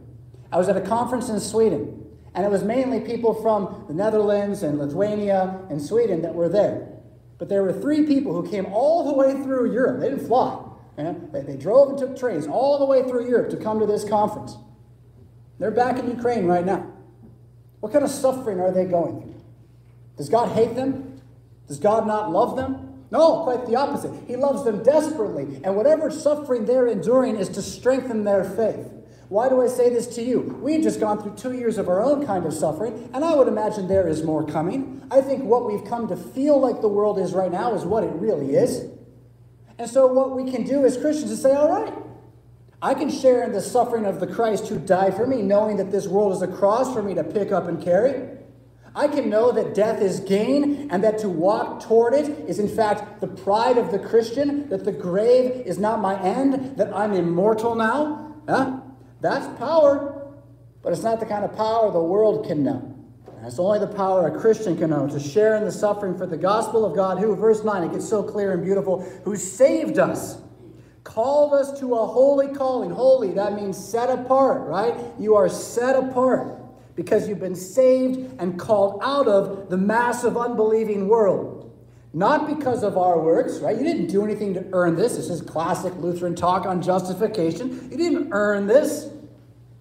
I 0.52 0.58
was 0.58 0.68
at 0.68 0.76
a 0.76 0.80
conference 0.80 1.28
in 1.28 1.40
Sweden, 1.40 2.06
and 2.34 2.44
it 2.44 2.50
was 2.50 2.62
mainly 2.62 3.00
people 3.00 3.34
from 3.34 3.84
the 3.88 3.94
Netherlands 3.94 4.62
and 4.62 4.78
Lithuania 4.78 5.60
and 5.70 5.80
Sweden 5.80 6.22
that 6.22 6.34
were 6.34 6.48
there. 6.48 6.88
But 7.38 7.48
there 7.48 7.62
were 7.62 7.72
three 7.72 8.06
people 8.06 8.32
who 8.32 8.48
came 8.48 8.66
all 8.66 9.04
the 9.04 9.12
way 9.12 9.32
through 9.42 9.72
Europe. 9.72 10.00
They 10.00 10.10
didn't 10.10 10.26
fly. 10.26 10.62
They, 10.96 11.42
they 11.42 11.56
drove 11.56 11.90
and 11.90 11.98
took 11.98 12.18
trains 12.18 12.46
all 12.46 12.78
the 12.78 12.86
way 12.86 13.02
through 13.02 13.28
Europe 13.28 13.50
to 13.50 13.56
come 13.56 13.78
to 13.80 13.86
this 13.86 14.08
conference. 14.08 14.56
They're 15.58 15.70
back 15.70 15.98
in 15.98 16.08
Ukraine 16.08 16.46
right 16.46 16.64
now. 16.64 16.90
What 17.80 17.92
kind 17.92 18.04
of 18.04 18.10
suffering 18.10 18.60
are 18.60 18.72
they 18.72 18.84
going 18.84 19.20
through? 19.20 19.34
Does 20.16 20.28
God 20.28 20.52
hate 20.52 20.74
them? 20.74 21.20
Does 21.68 21.78
God 21.78 22.06
not 22.06 22.30
love 22.30 22.56
them? 22.56 23.04
No, 23.10 23.44
quite 23.44 23.66
the 23.66 23.76
opposite. 23.76 24.12
He 24.26 24.36
loves 24.36 24.64
them 24.64 24.82
desperately, 24.82 25.60
and 25.62 25.76
whatever 25.76 26.10
suffering 26.10 26.64
they're 26.64 26.86
enduring 26.86 27.36
is 27.36 27.48
to 27.50 27.62
strengthen 27.62 28.24
their 28.24 28.42
faith. 28.42 28.90
Why 29.28 29.48
do 29.48 29.60
I 29.60 29.66
say 29.66 29.90
this 29.90 30.06
to 30.14 30.22
you? 30.22 30.40
We've 30.62 30.82
just 30.82 31.00
gone 31.00 31.20
through 31.20 31.34
two 31.34 31.52
years 31.52 31.78
of 31.78 31.88
our 31.88 32.00
own 32.00 32.24
kind 32.24 32.46
of 32.46 32.54
suffering, 32.54 33.10
and 33.12 33.24
I 33.24 33.34
would 33.34 33.48
imagine 33.48 33.88
there 33.88 34.06
is 34.06 34.22
more 34.22 34.46
coming. 34.46 35.02
I 35.10 35.20
think 35.20 35.42
what 35.42 35.66
we've 35.66 35.84
come 35.84 36.06
to 36.08 36.16
feel 36.16 36.60
like 36.60 36.80
the 36.80 36.88
world 36.88 37.18
is 37.18 37.32
right 37.32 37.50
now 37.50 37.74
is 37.74 37.84
what 37.84 38.04
it 38.04 38.12
really 38.12 38.54
is. 38.54 38.88
And 39.78 39.90
so, 39.90 40.06
what 40.06 40.36
we 40.36 40.50
can 40.50 40.62
do 40.62 40.84
as 40.84 40.96
Christians 40.96 41.32
is 41.32 41.42
say, 41.42 41.52
all 41.52 41.70
right, 41.70 41.92
I 42.80 42.94
can 42.94 43.10
share 43.10 43.42
in 43.42 43.52
the 43.52 43.60
suffering 43.60 44.06
of 44.06 44.20
the 44.20 44.26
Christ 44.26 44.68
who 44.68 44.78
died 44.78 45.16
for 45.16 45.26
me, 45.26 45.42
knowing 45.42 45.76
that 45.78 45.90
this 45.90 46.06
world 46.06 46.32
is 46.32 46.42
a 46.42 46.48
cross 46.48 46.92
for 46.94 47.02
me 47.02 47.14
to 47.14 47.24
pick 47.24 47.50
up 47.50 47.66
and 47.66 47.82
carry. 47.82 48.28
I 48.94 49.08
can 49.08 49.28
know 49.28 49.52
that 49.52 49.74
death 49.74 50.00
is 50.00 50.20
gain 50.20 50.88
and 50.90 51.04
that 51.04 51.18
to 51.18 51.28
walk 51.28 51.82
toward 51.82 52.14
it 52.14 52.30
is, 52.48 52.58
in 52.58 52.68
fact, 52.68 53.20
the 53.20 53.26
pride 53.26 53.76
of 53.76 53.90
the 53.90 53.98
Christian, 53.98 54.68
that 54.70 54.84
the 54.84 54.92
grave 54.92 55.66
is 55.66 55.78
not 55.78 56.00
my 56.00 56.18
end, 56.22 56.78
that 56.78 56.94
I'm 56.94 57.12
immortal 57.12 57.74
now. 57.74 58.34
Huh? 58.48 58.80
That's 59.26 59.58
power, 59.58 60.30
but 60.84 60.92
it's 60.92 61.02
not 61.02 61.18
the 61.18 61.26
kind 61.26 61.44
of 61.44 61.56
power 61.56 61.90
the 61.90 62.00
world 62.00 62.46
can 62.46 62.62
know. 62.62 62.94
That's 63.42 63.58
only 63.58 63.80
the 63.80 63.88
power 63.88 64.28
a 64.28 64.40
Christian 64.40 64.78
can 64.78 64.90
know 64.90 65.08
to 65.08 65.18
share 65.18 65.56
in 65.56 65.64
the 65.64 65.72
suffering 65.72 66.16
for 66.16 66.26
the 66.26 66.36
gospel 66.36 66.84
of 66.84 66.94
God, 66.94 67.18
who, 67.18 67.34
verse 67.34 67.64
9, 67.64 67.82
it 67.82 67.92
gets 67.92 68.08
so 68.08 68.22
clear 68.22 68.52
and 68.52 68.64
beautiful, 68.64 69.02
who 69.24 69.34
saved 69.34 69.98
us, 69.98 70.38
called 71.02 71.54
us 71.54 71.76
to 71.80 71.94
a 71.96 72.06
holy 72.06 72.54
calling. 72.54 72.90
Holy, 72.90 73.32
that 73.32 73.54
means 73.54 73.76
set 73.76 74.10
apart, 74.10 74.68
right? 74.68 74.94
You 75.18 75.34
are 75.34 75.48
set 75.48 75.96
apart 75.96 76.60
because 76.94 77.28
you've 77.28 77.40
been 77.40 77.56
saved 77.56 78.40
and 78.40 78.56
called 78.56 79.00
out 79.02 79.26
of 79.26 79.70
the 79.70 79.76
massive 79.76 80.36
unbelieving 80.36 81.08
world. 81.08 81.56
Not 82.14 82.46
because 82.46 82.82
of 82.82 82.96
our 82.96 83.20
works, 83.20 83.58
right? 83.58 83.76
You 83.76 83.82
didn't 83.82 84.06
do 84.06 84.24
anything 84.24 84.54
to 84.54 84.64
earn 84.72 84.94
this. 84.94 85.16
This 85.16 85.28
is 85.28 85.42
classic 85.42 85.92
Lutheran 85.96 86.34
talk 86.34 86.64
on 86.64 86.80
justification. 86.80 87.90
You 87.90 87.96
didn't 87.98 88.28
earn 88.32 88.66
this. 88.66 89.10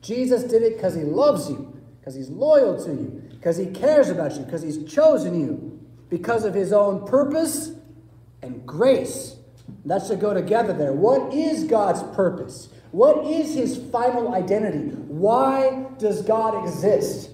Jesus 0.06 0.44
did 0.44 0.62
it 0.62 0.76
because 0.76 0.94
he 0.94 1.02
loves 1.02 1.50
you, 1.50 1.76
because 2.00 2.14
he's 2.14 2.30
loyal 2.30 2.84
to 2.86 2.92
you, 2.92 3.24
because 3.32 3.58
he 3.58 3.66
cares 3.66 4.10
about 4.10 4.34
you, 4.34 4.44
because 4.44 4.62
he's 4.62 4.84
chosen 4.92 5.40
you, 5.40 5.80
because 6.10 6.46
of 6.46 6.54
his 6.54 6.72
own 6.72 7.08
purpose 7.08 7.72
and 8.44 8.66
grace. 8.68 9.38
That 9.86 10.06
should 10.06 10.20
go 10.20 10.34
together 10.34 10.74
there. 10.74 10.94
What 10.94 11.34
is 11.34 11.64
God's 11.64 12.04
purpose? 12.16 12.70
What 12.92 13.26
is 13.26 13.56
his 13.56 13.78
final 13.92 14.34
identity? 14.36 14.96
Why 14.96 15.88
does 15.98 16.22
God 16.22 16.68
exist? 16.68 17.32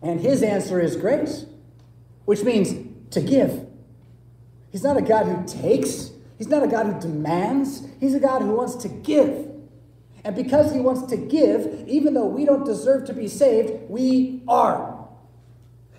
And 0.00 0.18
his 0.18 0.42
answer 0.42 0.80
is 0.80 0.96
grace, 0.96 1.44
which 2.24 2.42
means 2.42 2.72
to 3.10 3.20
give. 3.20 3.66
He's 4.70 4.82
not 4.82 4.96
a 4.96 5.02
God 5.02 5.26
who 5.26 5.46
takes, 5.46 6.10
He's 6.38 6.48
not 6.48 6.62
a 6.62 6.66
God 6.66 6.86
who 6.86 7.00
demands, 7.00 7.86
He's 7.98 8.14
a 8.14 8.20
God 8.20 8.42
who 8.42 8.54
wants 8.54 8.76
to 8.76 8.88
give. 8.88 9.50
And 10.26 10.34
because 10.34 10.72
He 10.72 10.80
wants 10.80 11.04
to 11.10 11.16
give, 11.16 11.84
even 11.86 12.12
though 12.12 12.26
we 12.26 12.44
don't 12.44 12.64
deserve 12.64 13.04
to 13.06 13.12
be 13.12 13.28
saved, 13.28 13.88
we 13.88 14.42
are. 14.48 15.06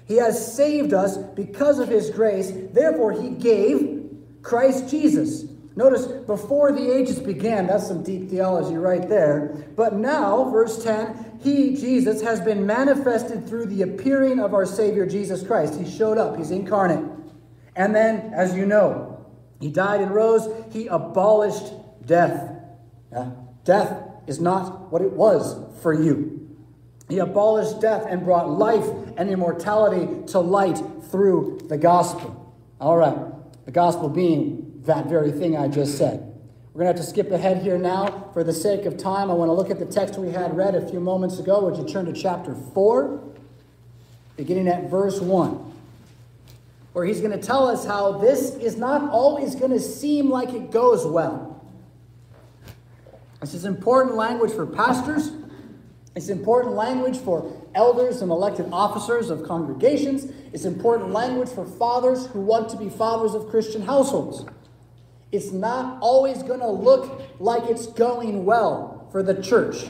He 0.04 0.18
has 0.18 0.54
saved 0.54 0.94
us 0.94 1.16
because 1.16 1.80
of 1.80 1.88
His 1.88 2.10
grace. 2.10 2.52
Therefore, 2.74 3.14
He 3.14 3.30
gave 3.30 4.06
Christ 4.42 4.90
Jesus. 4.90 5.46
Notice, 5.78 6.08
before 6.08 6.74
the 6.74 6.94
ages 6.94 7.20
began, 7.20 7.68
that's 7.68 7.88
some 7.88 8.04
deep 8.04 8.30
theology 8.30 8.76
right 8.76 9.08
there. 9.08 9.66
But 9.78 9.94
now, 9.94 10.50
verse 10.50 10.84
10, 10.84 11.40
He, 11.42 11.78
Jesus, 11.78 12.22
has 12.22 12.42
been 12.42 12.66
manifested 12.66 13.48
through 13.48 13.68
the 13.68 13.84
appearing 13.84 14.42
of 14.42 14.54
our 14.54 14.66
Savior 14.66 15.06
Jesus 15.06 15.42
Christ. 15.42 15.80
He 15.80 15.90
showed 15.90 16.18
up, 16.18 16.36
He's 16.36 16.52
incarnate. 16.52 17.06
And 17.78 17.96
then, 17.96 18.34
as 18.34 18.58
you 18.58 18.66
know, 18.66 19.26
he 19.62 19.72
died 19.72 20.02
and 20.02 20.14
rose. 20.14 20.50
He 20.74 20.88
abolished 20.88 21.72
death. 22.06 22.56
Uh, 23.16 23.30
death 23.64 24.07
is 24.28 24.40
not 24.40 24.92
what 24.92 25.02
it 25.02 25.12
was 25.12 25.58
for 25.82 25.94
you. 25.94 26.34
He 27.10 27.20
abolished 27.20 27.82
death 27.82 28.06
and 28.08 28.24
brought 28.24 28.50
life 28.50 28.86
and 29.18 29.30
immortality 29.30 30.28
to 30.32 30.40
light 30.40 30.82
through 31.10 31.62
the 31.70 31.78
gospel. 31.78 32.54
All 32.80 32.98
right, 32.98 33.18
the 33.66 33.72
gospel 33.72 34.10
being 34.10 34.82
that 34.86 35.08
very 35.08 35.32
thing 35.32 35.58
I 35.58 35.68
just 35.68 35.98
said. 35.98 36.20
We're 36.74 36.84
going 36.84 36.94
to 36.94 37.00
have 37.00 37.06
to 37.08 37.10
skip 37.10 37.32
ahead 37.32 37.64
here 37.64 37.78
now 37.78 38.30
for 38.34 38.44
the 38.44 38.54
sake 38.54 38.86
of 38.86 38.98
time. 38.98 39.32
I 39.32 39.34
want 39.34 39.50
to 39.50 39.54
look 39.54 39.72
at 39.72 39.80
the 39.80 39.86
text 39.86 40.20
we 40.20 40.30
had 40.32 40.56
read 40.56 40.76
a 40.76 40.88
few 40.88 41.00
moments 41.00 41.40
ago. 41.40 41.66
Would 41.66 41.78
you 41.78 41.92
turn 41.92 42.06
to 42.06 42.14
chapter 42.14 42.54
4, 42.54 43.20
beginning 44.36 44.68
at 44.68 44.90
verse 44.90 45.20
1 45.20 45.68
where 46.98 47.06
he's 47.06 47.22
going 47.22 47.32
to 47.32 47.38
tell 47.38 47.68
us 47.68 47.86
how 47.86 48.14
this 48.14 48.56
is 48.56 48.76
not 48.76 49.12
always 49.12 49.54
going 49.54 49.70
to 49.70 49.80
seem 49.80 50.32
like 50.32 50.52
it 50.56 50.72
goes 50.72 51.06
well. 51.06 51.47
This 53.42 53.54
is 53.54 53.66
important 53.66 54.16
language 54.16 54.52
for 54.52 54.66
pastors. 54.66 55.32
It's 56.16 56.30
important 56.30 56.74
language 56.74 57.18
for 57.18 57.56
elders 57.76 58.22
and 58.22 58.32
elected 58.32 58.70
officers 58.72 59.30
of 59.30 59.44
congregations. 59.44 60.32
It's 60.52 60.66
important 60.66 61.12
language 61.12 61.50
for 61.50 61.66
fathers 61.66 62.26
who 62.28 62.42
want 62.42 62.70
to 62.70 62.78
be 62.78 62.90
fathers 62.90 63.36
of 63.36 63.50
Christian 63.50 63.84
households. 63.84 64.46
It's 65.32 65.52
not 65.52 66.00
always 66.02 66.42
going 66.42 66.62
to 66.62 66.70
look 66.70 67.22
like 67.40 67.70
it's 67.70 67.86
going 67.86 68.46
well 68.46 69.08
for 69.12 69.22
the 69.22 69.40
church. 69.40 69.86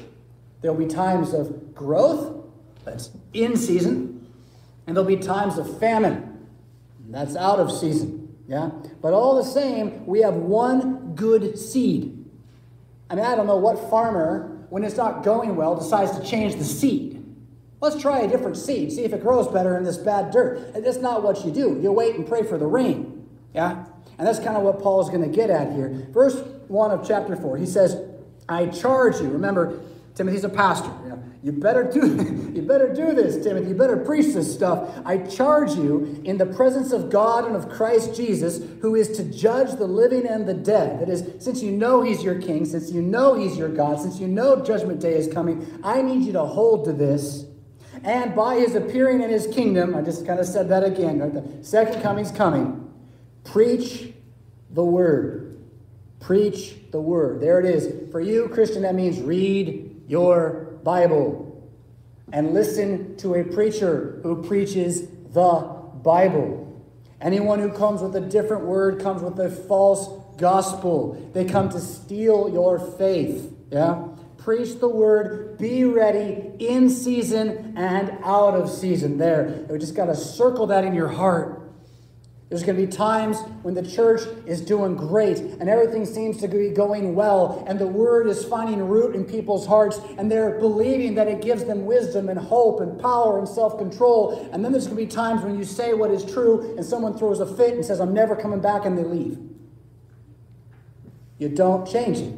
There'll 0.61 0.77
be 0.77 0.87
times 0.87 1.33
of 1.33 1.73
growth, 1.73 2.43
that's 2.83 3.11
in 3.33 3.55
season, 3.55 4.27
and 4.85 4.97
there'll 4.97 5.07
be 5.07 5.17
times 5.17 5.57
of 5.57 5.79
famine 5.79 6.27
that's 7.09 7.35
out 7.35 7.59
of 7.59 7.71
season. 7.71 8.35
Yeah? 8.47 8.71
But 9.01 9.13
all 9.13 9.35
the 9.35 9.49
same, 9.49 10.05
we 10.05 10.21
have 10.21 10.35
one 10.35 11.15
good 11.15 11.57
seed. 11.57 12.25
I 13.09 13.15
mean, 13.15 13.25
I 13.25 13.35
don't 13.35 13.47
know 13.47 13.57
what 13.57 13.89
farmer, 13.89 14.65
when 14.69 14.83
it's 14.83 14.97
not 14.97 15.23
going 15.23 15.55
well, 15.55 15.75
decides 15.75 16.17
to 16.17 16.25
change 16.25 16.55
the 16.55 16.63
seed. 16.63 17.23
Let's 17.79 18.01
try 18.01 18.21
a 18.21 18.27
different 18.27 18.57
seed, 18.57 18.91
see 18.91 19.03
if 19.03 19.13
it 19.13 19.21
grows 19.21 19.47
better 19.47 19.77
in 19.77 19.83
this 19.83 19.97
bad 19.97 20.31
dirt. 20.31 20.73
And 20.73 20.83
that's 20.83 20.97
not 20.97 21.23
what 21.23 21.45
you 21.45 21.51
do. 21.51 21.79
You 21.81 21.91
wait 21.91 22.15
and 22.15 22.27
pray 22.27 22.43
for 22.43 22.57
the 22.57 22.65
rain. 22.65 23.29
Yeah? 23.53 23.85
And 24.17 24.27
that's 24.27 24.39
kind 24.39 24.57
of 24.57 24.63
what 24.63 24.81
Paul 24.81 25.01
is 25.01 25.09
going 25.09 25.21
to 25.21 25.35
get 25.35 25.49
at 25.49 25.71
here. 25.73 26.07
Verse 26.11 26.35
1 26.67 26.91
of 26.91 27.07
chapter 27.07 27.35
4, 27.35 27.57
he 27.57 27.67
says, 27.67 28.01
I 28.49 28.65
charge 28.67 29.21
you. 29.21 29.29
Remember, 29.29 29.79
Timothy's 30.15 30.43
a 30.43 30.49
pastor. 30.49 30.91
You 31.47 31.53
better 31.53 31.83
do 31.85 32.51
you 32.53 32.61
better 32.61 32.93
do 32.93 33.13
this, 33.13 33.41
Timothy. 33.41 33.69
You 33.69 33.75
better 33.75 33.95
preach 33.95 34.33
this 34.33 34.53
stuff. 34.53 34.93
I 35.05 35.19
charge 35.19 35.75
you 35.75 36.21
in 36.25 36.37
the 36.37 36.45
presence 36.45 36.91
of 36.91 37.09
God 37.09 37.45
and 37.45 37.55
of 37.55 37.69
Christ 37.69 38.13
Jesus, 38.13 38.61
who 38.81 38.95
is 38.95 39.15
to 39.15 39.23
judge 39.23 39.77
the 39.77 39.87
living 39.87 40.27
and 40.27 40.45
the 40.45 40.53
dead. 40.53 40.99
That 40.99 41.07
is, 41.07 41.23
since 41.39 41.63
you 41.63 41.71
know 41.71 42.01
he's 42.01 42.21
your 42.21 42.41
king, 42.41 42.65
since 42.65 42.91
you 42.91 43.01
know 43.01 43.35
he's 43.35 43.57
your 43.57 43.69
God, 43.69 44.01
since 44.01 44.19
you 44.19 44.27
know 44.27 44.61
judgment 44.61 44.99
day 44.99 45.13
is 45.13 45.31
coming, 45.33 45.79
I 45.85 46.01
need 46.01 46.25
you 46.25 46.33
to 46.33 46.43
hold 46.43 46.83
to 46.83 46.91
this. 46.91 47.45
And 48.03 48.35
by 48.35 48.55
his 48.57 48.75
appearing 48.75 49.21
in 49.21 49.29
his 49.29 49.47
kingdom, 49.47 49.95
I 49.95 50.01
just 50.01 50.27
kind 50.27 50.41
of 50.41 50.45
said 50.45 50.67
that 50.67 50.83
again, 50.83 51.19
right? 51.19 51.33
The 51.33 51.63
second 51.63 52.01
coming's 52.01 52.31
coming. 52.31 52.93
Preach 53.45 54.11
the 54.71 54.83
word. 54.83 55.65
Preach 56.19 56.75
the 56.91 56.99
word. 56.99 57.39
There 57.39 57.57
it 57.57 57.65
is. 57.65 58.11
For 58.11 58.19
you, 58.19 58.49
Christian, 58.49 58.81
that 58.81 58.95
means 58.95 59.21
read 59.21 60.03
your 60.09 60.66
Bible 60.87 61.69
and 62.31 62.53
listen 62.53 63.17
to 63.17 63.35
a 63.35 63.43
preacher 63.43 64.21
who 64.23 64.41
preaches 64.41 65.01
the 65.33 65.51
Bible. 66.01 66.81
Anyone 67.19 67.59
who 67.59 67.73
comes 67.73 68.01
with 68.01 68.15
a 68.15 68.21
different 68.21 68.63
word 68.63 69.01
comes 69.01 69.21
with 69.21 69.37
a 69.37 69.49
false 69.49 70.07
gospel. 70.37 71.29
They 71.33 71.43
come 71.43 71.67
to 71.71 71.81
steal 71.81 72.49
your 72.53 72.79
faith. 72.79 73.53
Yeah? 73.69 74.07
Preach 74.37 74.79
the 74.79 74.87
word, 74.87 75.57
be 75.57 75.83
ready 75.83 76.53
in 76.57 76.89
season 76.89 77.73
and 77.75 78.17
out 78.23 78.53
of 78.53 78.69
season. 78.69 79.17
There. 79.17 79.65
We 79.69 79.79
just 79.79 79.93
got 79.93 80.05
to 80.05 80.15
circle 80.15 80.67
that 80.67 80.85
in 80.85 80.93
your 80.93 81.09
heart. 81.09 81.66
There's 82.49 82.63
going 82.63 82.79
to 82.79 82.85
be 82.85 82.91
times 82.91 83.39
when 83.61 83.73
the 83.73 83.83
church 83.83 84.21
is 84.45 84.61
doing 84.61 84.95
great 84.95 85.37
and 85.37 85.69
everything 85.69 86.05
seems 86.05 86.37
to 86.37 86.47
be 86.47 86.69
going 86.69 87.13
well, 87.13 87.65
and 87.67 87.77
the 87.77 87.87
word 87.87 88.27
is 88.27 88.45
finding 88.45 88.87
root 88.87 89.15
in 89.15 89.25
people's 89.25 89.67
hearts, 89.67 89.99
and 90.17 90.31
they're 90.31 90.57
believing 90.57 91.15
that 91.15 91.27
it 91.27 91.41
gives 91.41 91.65
them 91.65 91.85
wisdom 91.85 92.29
and 92.29 92.39
hope 92.39 92.79
and 92.79 93.01
power 93.01 93.37
and 93.37 93.49
self 93.49 93.77
control. 93.77 94.49
And 94.53 94.63
then 94.63 94.71
there's 94.71 94.85
going 94.87 94.97
to 94.97 95.03
be 95.03 95.11
times 95.11 95.43
when 95.43 95.57
you 95.57 95.65
say 95.65 95.93
what 95.93 96.09
is 96.09 96.23
true, 96.23 96.73
and 96.77 96.85
someone 96.85 97.17
throws 97.17 97.41
a 97.41 97.45
fit 97.45 97.73
and 97.73 97.83
says, 97.83 97.99
I'm 97.99 98.13
never 98.13 98.33
coming 98.33 98.61
back, 98.61 98.85
and 98.85 98.97
they 98.97 99.03
leave. 99.03 99.37
You 101.39 101.49
don't 101.49 101.85
change 101.85 102.19
it. 102.19 102.33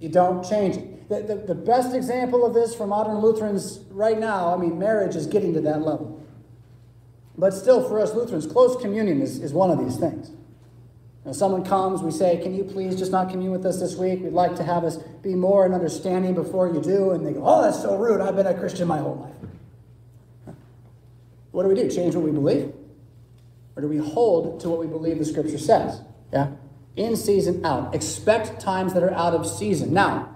You 0.00 0.08
don't 0.08 0.42
change 0.44 0.76
it. 0.76 1.08
The, 1.08 1.22
the, 1.22 1.34
the 1.36 1.54
best 1.54 1.94
example 1.94 2.44
of 2.44 2.54
this 2.54 2.74
for 2.74 2.88
modern 2.88 3.18
Lutherans 3.18 3.80
right 3.90 4.18
now, 4.18 4.52
I 4.52 4.56
mean, 4.56 4.78
marriage 4.78 5.14
is 5.14 5.26
getting 5.26 5.54
to 5.54 5.60
that 5.60 5.82
level. 5.82 6.19
But 7.38 7.52
still, 7.52 7.86
for 7.88 8.00
us 8.00 8.14
Lutherans, 8.14 8.46
close 8.46 8.80
communion 8.80 9.22
is, 9.22 9.38
is 9.40 9.52
one 9.52 9.70
of 9.70 9.78
these 9.78 9.96
things. 9.96 10.30
When 11.22 11.34
someone 11.34 11.64
comes, 11.64 12.02
we 12.02 12.10
say, 12.10 12.38
Can 12.42 12.54
you 12.54 12.64
please 12.64 12.96
just 12.96 13.12
not 13.12 13.30
commune 13.30 13.52
with 13.52 13.64
us 13.66 13.78
this 13.78 13.94
week? 13.94 14.20
We'd 14.22 14.32
like 14.32 14.56
to 14.56 14.64
have 14.64 14.84
us 14.84 14.96
be 15.22 15.34
more 15.34 15.66
in 15.66 15.74
understanding 15.74 16.34
before 16.34 16.72
you 16.72 16.80
do. 16.80 17.10
And 17.10 17.26
they 17.26 17.32
go, 17.32 17.42
Oh, 17.44 17.62
that's 17.62 17.80
so 17.80 17.96
rude. 17.96 18.20
I've 18.20 18.36
been 18.36 18.46
a 18.46 18.54
Christian 18.54 18.88
my 18.88 18.98
whole 18.98 19.16
life. 19.16 20.54
What 21.50 21.64
do 21.64 21.68
we 21.68 21.74
do? 21.74 21.90
Change 21.90 22.14
what 22.14 22.24
we 22.24 22.30
believe? 22.30 22.72
Or 23.76 23.82
do 23.82 23.88
we 23.88 23.98
hold 23.98 24.60
to 24.60 24.68
what 24.68 24.78
we 24.78 24.86
believe 24.86 25.18
the 25.18 25.24
scripture 25.24 25.58
says? 25.58 26.00
Yeah? 26.32 26.52
In 26.96 27.16
season, 27.16 27.64
out. 27.64 27.94
Expect 27.94 28.60
times 28.60 28.94
that 28.94 29.02
are 29.02 29.12
out 29.12 29.34
of 29.34 29.46
season. 29.46 29.92
Now, 29.92 30.34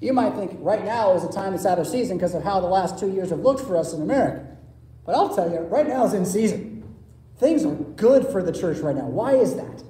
you 0.00 0.12
might 0.12 0.34
think 0.34 0.56
right 0.60 0.84
now 0.84 1.14
is 1.14 1.24
a 1.24 1.32
time 1.32 1.52
that's 1.52 1.66
out 1.66 1.78
of 1.78 1.86
season 1.86 2.16
because 2.16 2.34
of 2.34 2.42
how 2.42 2.60
the 2.60 2.66
last 2.66 2.98
two 2.98 3.10
years 3.10 3.30
have 3.30 3.40
looked 3.40 3.60
for 3.60 3.76
us 3.76 3.92
in 3.92 4.00
America. 4.00 4.46
But 5.10 5.16
I'll 5.16 5.34
tell 5.34 5.50
you, 5.50 5.58
right 5.62 5.88
now 5.88 6.06
is 6.06 6.14
in 6.14 6.24
season. 6.24 6.84
Things 7.38 7.64
are 7.64 7.74
good 7.74 8.28
for 8.28 8.44
the 8.44 8.52
church 8.52 8.78
right 8.78 8.94
now. 8.94 9.06
Why 9.06 9.32
is 9.32 9.56
that? 9.56 9.82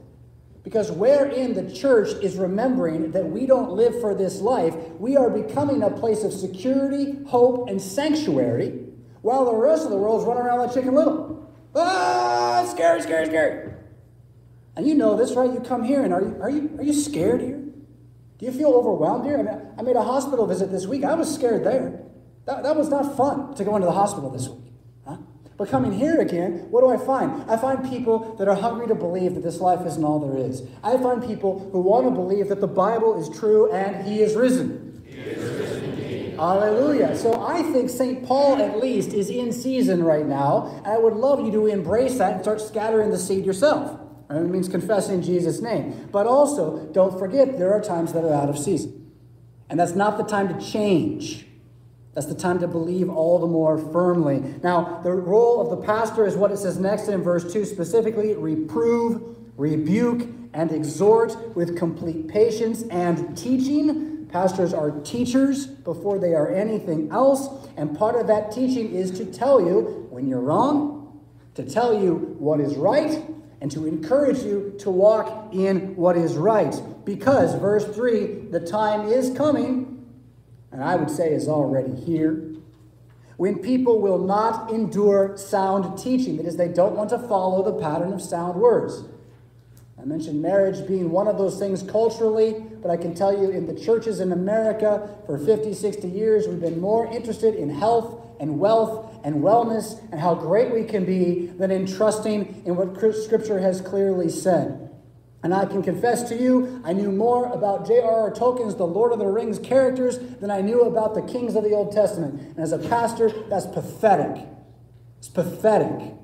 Because 0.64 0.90
wherein 0.90 1.52
the 1.52 1.70
church 1.70 2.08
is 2.22 2.36
remembering 2.36 3.10
that 3.10 3.26
we 3.26 3.44
don't 3.44 3.72
live 3.72 4.00
for 4.00 4.14
this 4.14 4.40
life, 4.40 4.74
we 4.98 5.18
are 5.18 5.28
becoming 5.28 5.82
a 5.82 5.90
place 5.90 6.24
of 6.24 6.32
security, 6.32 7.18
hope, 7.26 7.68
and 7.68 7.82
sanctuary, 7.82 8.86
while 9.20 9.44
the 9.44 9.54
rest 9.54 9.84
of 9.84 9.90
the 9.90 9.98
world 9.98 10.22
is 10.22 10.26
running 10.26 10.44
around 10.44 10.60
like 10.60 10.72
chicken 10.72 10.94
little. 10.94 11.52
Ah, 11.74 12.66
scary, 12.70 13.02
scary, 13.02 13.26
scary. 13.26 13.74
And 14.74 14.88
you 14.88 14.94
know 14.94 15.18
this, 15.18 15.32
right? 15.32 15.52
You 15.52 15.60
come 15.60 15.84
here 15.84 16.02
and 16.02 16.14
are 16.14 16.22
you, 16.22 16.38
are 16.40 16.48
you, 16.48 16.70
are 16.78 16.82
you 16.82 16.94
scared 16.94 17.42
here? 17.42 17.62
Do 18.38 18.46
you 18.46 18.52
feel 18.52 18.70
overwhelmed 18.70 19.26
here? 19.26 19.38
I, 19.38 19.42
mean, 19.42 19.72
I 19.80 19.82
made 19.82 19.96
a 19.96 20.02
hospital 20.02 20.46
visit 20.46 20.70
this 20.70 20.86
week. 20.86 21.04
I 21.04 21.12
was 21.12 21.34
scared 21.34 21.64
there. 21.64 22.04
That, 22.46 22.62
that 22.62 22.74
was 22.74 22.88
not 22.88 23.18
fun 23.18 23.54
to 23.56 23.64
go 23.64 23.76
into 23.76 23.84
the 23.84 23.92
hospital 23.92 24.30
this 24.30 24.48
week. 24.48 24.69
But 25.60 25.68
coming 25.68 25.92
here 25.92 26.22
again, 26.22 26.68
what 26.70 26.80
do 26.80 26.88
I 26.88 26.96
find? 26.96 27.44
I 27.50 27.58
find 27.58 27.86
people 27.86 28.34
that 28.36 28.48
are 28.48 28.54
hungry 28.54 28.88
to 28.88 28.94
believe 28.94 29.34
that 29.34 29.42
this 29.42 29.60
life 29.60 29.86
isn't 29.86 30.02
all 30.02 30.18
there 30.18 30.38
is. 30.38 30.62
I 30.82 30.96
find 30.96 31.22
people 31.22 31.68
who 31.70 31.82
want 31.82 32.06
to 32.06 32.10
believe 32.10 32.48
that 32.48 32.62
the 32.62 32.66
Bible 32.66 33.20
is 33.20 33.28
true 33.38 33.70
and 33.70 34.06
He 34.06 34.22
is 34.22 34.36
risen. 34.36 35.02
He 35.04 35.18
is 35.18 35.36
risen 35.36 36.36
Hallelujah. 36.38 37.14
So 37.14 37.46
I 37.46 37.62
think 37.62 37.90
St. 37.90 38.26
Paul, 38.26 38.62
at 38.62 38.78
least, 38.78 39.12
is 39.12 39.28
in 39.28 39.52
season 39.52 40.02
right 40.02 40.24
now. 40.24 40.82
I 40.86 40.96
would 40.96 41.12
love 41.12 41.44
you 41.44 41.52
to 41.52 41.66
embrace 41.66 42.16
that 42.16 42.32
and 42.32 42.40
start 42.40 42.62
scattering 42.62 43.10
the 43.10 43.18
seed 43.18 43.44
yourself. 43.44 44.00
It 44.30 44.40
means 44.40 44.66
confessing 44.66 45.20
Jesus' 45.20 45.60
name. 45.60 46.08
But 46.10 46.26
also, 46.26 46.86
don't 46.92 47.18
forget, 47.18 47.58
there 47.58 47.74
are 47.74 47.82
times 47.82 48.14
that 48.14 48.24
are 48.24 48.32
out 48.32 48.48
of 48.48 48.58
season. 48.58 49.12
And 49.68 49.78
that's 49.78 49.94
not 49.94 50.16
the 50.16 50.24
time 50.24 50.48
to 50.58 50.66
change. 50.72 51.44
That's 52.14 52.26
the 52.26 52.34
time 52.34 52.58
to 52.58 52.66
believe 52.66 53.08
all 53.08 53.38
the 53.38 53.46
more 53.46 53.78
firmly. 53.78 54.40
Now, 54.62 55.00
the 55.02 55.12
role 55.12 55.60
of 55.60 55.70
the 55.70 55.86
pastor 55.86 56.26
is 56.26 56.36
what 56.36 56.50
it 56.50 56.58
says 56.58 56.78
next 56.78 57.08
in 57.08 57.22
verse 57.22 57.52
2 57.52 57.64
specifically 57.64 58.34
reprove, 58.34 59.36
rebuke, 59.56 60.28
and 60.52 60.72
exhort 60.72 61.54
with 61.54 61.76
complete 61.78 62.26
patience 62.26 62.82
and 62.90 63.36
teaching. 63.38 64.26
Pastors 64.26 64.74
are 64.74 64.90
teachers 65.02 65.66
before 65.66 66.18
they 66.18 66.34
are 66.34 66.52
anything 66.52 67.10
else. 67.10 67.68
And 67.76 67.96
part 67.96 68.16
of 68.16 68.26
that 68.26 68.50
teaching 68.50 68.92
is 68.92 69.12
to 69.12 69.24
tell 69.24 69.60
you 69.60 70.08
when 70.10 70.26
you're 70.26 70.40
wrong, 70.40 71.20
to 71.54 71.62
tell 71.62 72.00
you 72.00 72.36
what 72.38 72.60
is 72.60 72.76
right, 72.76 73.22
and 73.60 73.70
to 73.70 73.86
encourage 73.86 74.38
you 74.38 74.74
to 74.78 74.90
walk 74.90 75.54
in 75.54 75.94
what 75.94 76.16
is 76.16 76.36
right. 76.36 76.74
Because, 77.04 77.54
verse 77.56 77.84
3, 77.94 78.48
the 78.50 78.60
time 78.60 79.06
is 79.06 79.36
coming, 79.36 79.99
and 80.72 80.82
I 80.82 80.96
would 80.96 81.10
say 81.10 81.32
is 81.32 81.48
already 81.48 81.94
here, 81.94 82.50
when 83.40 83.58
people 83.58 84.02
will 84.02 84.18
not 84.18 84.70
endure 84.70 85.34
sound 85.38 85.98
teaching. 85.98 86.36
That 86.36 86.44
is, 86.44 86.58
they 86.58 86.68
don't 86.68 86.94
want 86.94 87.08
to 87.08 87.18
follow 87.18 87.62
the 87.62 87.80
pattern 87.80 88.12
of 88.12 88.20
sound 88.20 88.60
words. 88.60 89.02
I 89.98 90.04
mentioned 90.04 90.42
marriage 90.42 90.86
being 90.86 91.10
one 91.10 91.26
of 91.26 91.38
those 91.38 91.58
things 91.58 91.82
culturally, 91.82 92.62
but 92.82 92.90
I 92.90 92.98
can 92.98 93.14
tell 93.14 93.32
you 93.32 93.48
in 93.48 93.66
the 93.66 93.80
churches 93.80 94.20
in 94.20 94.32
America 94.32 95.16
for 95.24 95.38
50, 95.38 95.72
60 95.72 96.06
years, 96.08 96.48
we've 96.48 96.60
been 96.60 96.82
more 96.82 97.06
interested 97.06 97.54
in 97.54 97.70
health 97.70 98.26
and 98.40 98.58
wealth 98.58 99.10
and 99.24 99.36
wellness 99.36 99.98
and 100.10 100.20
how 100.20 100.34
great 100.34 100.74
we 100.74 100.84
can 100.84 101.06
be 101.06 101.46
than 101.46 101.70
in 101.70 101.86
trusting 101.86 102.62
in 102.66 102.76
what 102.76 102.94
Scripture 103.14 103.58
has 103.58 103.80
clearly 103.80 104.28
said. 104.28 104.89
And 105.42 105.54
I 105.54 105.64
can 105.64 105.82
confess 105.82 106.28
to 106.28 106.36
you, 106.36 106.82
I 106.84 106.92
knew 106.92 107.10
more 107.10 107.46
about 107.46 107.86
J.R.R. 107.86 108.30
Tolkien's 108.32 108.74
The 108.74 108.86
Lord 108.86 109.12
of 109.12 109.18
the 109.18 109.26
Rings 109.26 109.58
characters 109.58 110.18
than 110.18 110.50
I 110.50 110.60
knew 110.60 110.82
about 110.82 111.14
the 111.14 111.22
kings 111.22 111.56
of 111.56 111.64
the 111.64 111.72
Old 111.72 111.92
Testament. 111.92 112.40
And 112.40 112.58
as 112.58 112.72
a 112.72 112.78
pastor, 112.78 113.30
that's 113.48 113.66
pathetic. 113.66 114.46
It's 115.18 115.28
pathetic. 115.28 116.14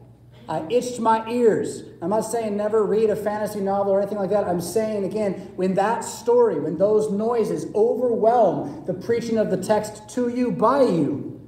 I 0.48 0.64
itched 0.70 1.00
my 1.00 1.28
ears. 1.28 1.82
I'm 2.00 2.10
not 2.10 2.20
saying 2.20 2.56
never 2.56 2.84
read 2.84 3.10
a 3.10 3.16
fantasy 3.16 3.60
novel 3.60 3.92
or 3.92 4.00
anything 4.00 4.18
like 4.18 4.30
that. 4.30 4.44
I'm 4.44 4.60
saying 4.60 5.04
again, 5.04 5.52
when 5.56 5.74
that 5.74 6.04
story, 6.04 6.60
when 6.60 6.78
those 6.78 7.10
noises 7.10 7.66
overwhelm 7.74 8.84
the 8.86 8.94
preaching 8.94 9.38
of 9.38 9.50
the 9.50 9.56
text 9.56 10.08
to 10.10 10.28
you 10.28 10.52
by 10.52 10.82
you, 10.82 11.40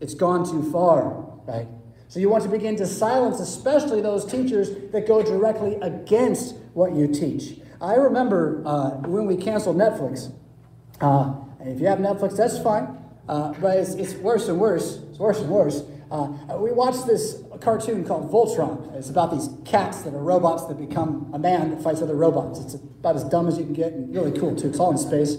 it's 0.00 0.14
gone 0.14 0.44
too 0.44 0.68
far, 0.72 1.24
right? 1.46 1.68
So 2.08 2.18
you 2.18 2.28
want 2.28 2.42
to 2.42 2.50
begin 2.50 2.74
to 2.76 2.86
silence, 2.86 3.38
especially 3.38 4.00
those 4.00 4.24
teachers 4.24 4.70
that 4.90 5.06
go 5.06 5.22
directly 5.22 5.76
against 5.76 6.56
what 6.74 6.94
you 6.94 7.08
teach. 7.08 7.58
I 7.80 7.94
remember 7.94 8.62
uh, 8.64 8.90
when 9.08 9.26
we 9.26 9.36
canceled 9.36 9.76
Netflix. 9.76 10.32
Uh, 11.00 11.34
if 11.60 11.80
you 11.80 11.86
have 11.86 11.98
Netflix, 11.98 12.36
that's 12.36 12.58
fine. 12.58 12.98
Uh, 13.28 13.52
but 13.60 13.76
it's, 13.78 13.94
it's, 13.94 14.14
worse 14.14 14.48
and 14.48 14.58
worse. 14.58 14.98
It's 15.10 15.18
worse 15.18 15.40
and 15.40 15.48
worse. 15.48 15.82
Uh, 16.10 16.28
we 16.58 16.72
watched 16.72 17.06
this 17.06 17.42
cartoon 17.60 18.04
called 18.04 18.30
Voltron. 18.30 18.94
It's 18.94 19.08
about 19.08 19.30
these 19.30 19.48
cats 19.64 20.02
that 20.02 20.12
are 20.12 20.22
robots 20.22 20.66
that 20.66 20.78
become 20.78 21.30
a 21.32 21.38
man 21.38 21.70
that 21.70 21.82
fights 21.82 22.02
other 22.02 22.16
robots. 22.16 22.60
It's 22.60 22.74
about 22.74 23.16
as 23.16 23.24
dumb 23.24 23.48
as 23.48 23.58
you 23.58 23.64
can 23.64 23.72
get 23.72 23.92
and 23.92 24.14
really 24.14 24.38
cool, 24.38 24.54
too. 24.54 24.68
It's 24.68 24.78
all 24.78 24.90
in 24.90 24.98
space. 24.98 25.36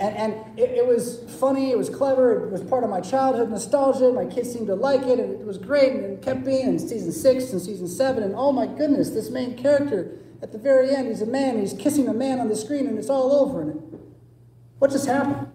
And, 0.00 0.16
and 0.16 0.58
it, 0.58 0.70
it, 0.70 0.86
was 0.86 1.24
funny, 1.40 1.72
it 1.72 1.78
was 1.78 1.90
clever, 1.90 2.44
it 2.44 2.52
was 2.52 2.62
part 2.62 2.84
of 2.84 2.90
my 2.90 3.00
childhood 3.00 3.50
nostalgia. 3.50 4.12
My 4.12 4.26
kids 4.26 4.52
seemed 4.52 4.68
to 4.68 4.76
like 4.76 5.02
it, 5.02 5.18
and 5.18 5.40
it 5.40 5.44
was 5.44 5.58
great, 5.58 5.92
and 5.92 6.04
it 6.04 6.22
kept 6.22 6.44
being 6.44 6.68
in 6.68 6.78
season 6.78 7.10
six 7.10 7.52
and 7.52 7.60
season 7.60 7.88
seven. 7.88 8.22
And 8.22 8.34
oh 8.36 8.52
my 8.52 8.66
goodness, 8.66 9.10
this 9.10 9.28
main 9.28 9.56
character 9.56 10.18
at 10.42 10.52
the 10.52 10.58
very 10.58 10.94
end, 10.94 11.08
he's 11.08 11.22
a 11.22 11.26
man, 11.26 11.58
he's 11.58 11.72
kissing 11.72 12.08
a 12.08 12.12
man 12.12 12.40
on 12.40 12.48
the 12.48 12.56
screen, 12.56 12.86
and 12.86 12.98
it's 12.98 13.10
all 13.10 13.32
over. 13.32 13.62
And 13.62 14.00
what 14.78 14.90
just 14.90 15.06
happened? 15.06 15.50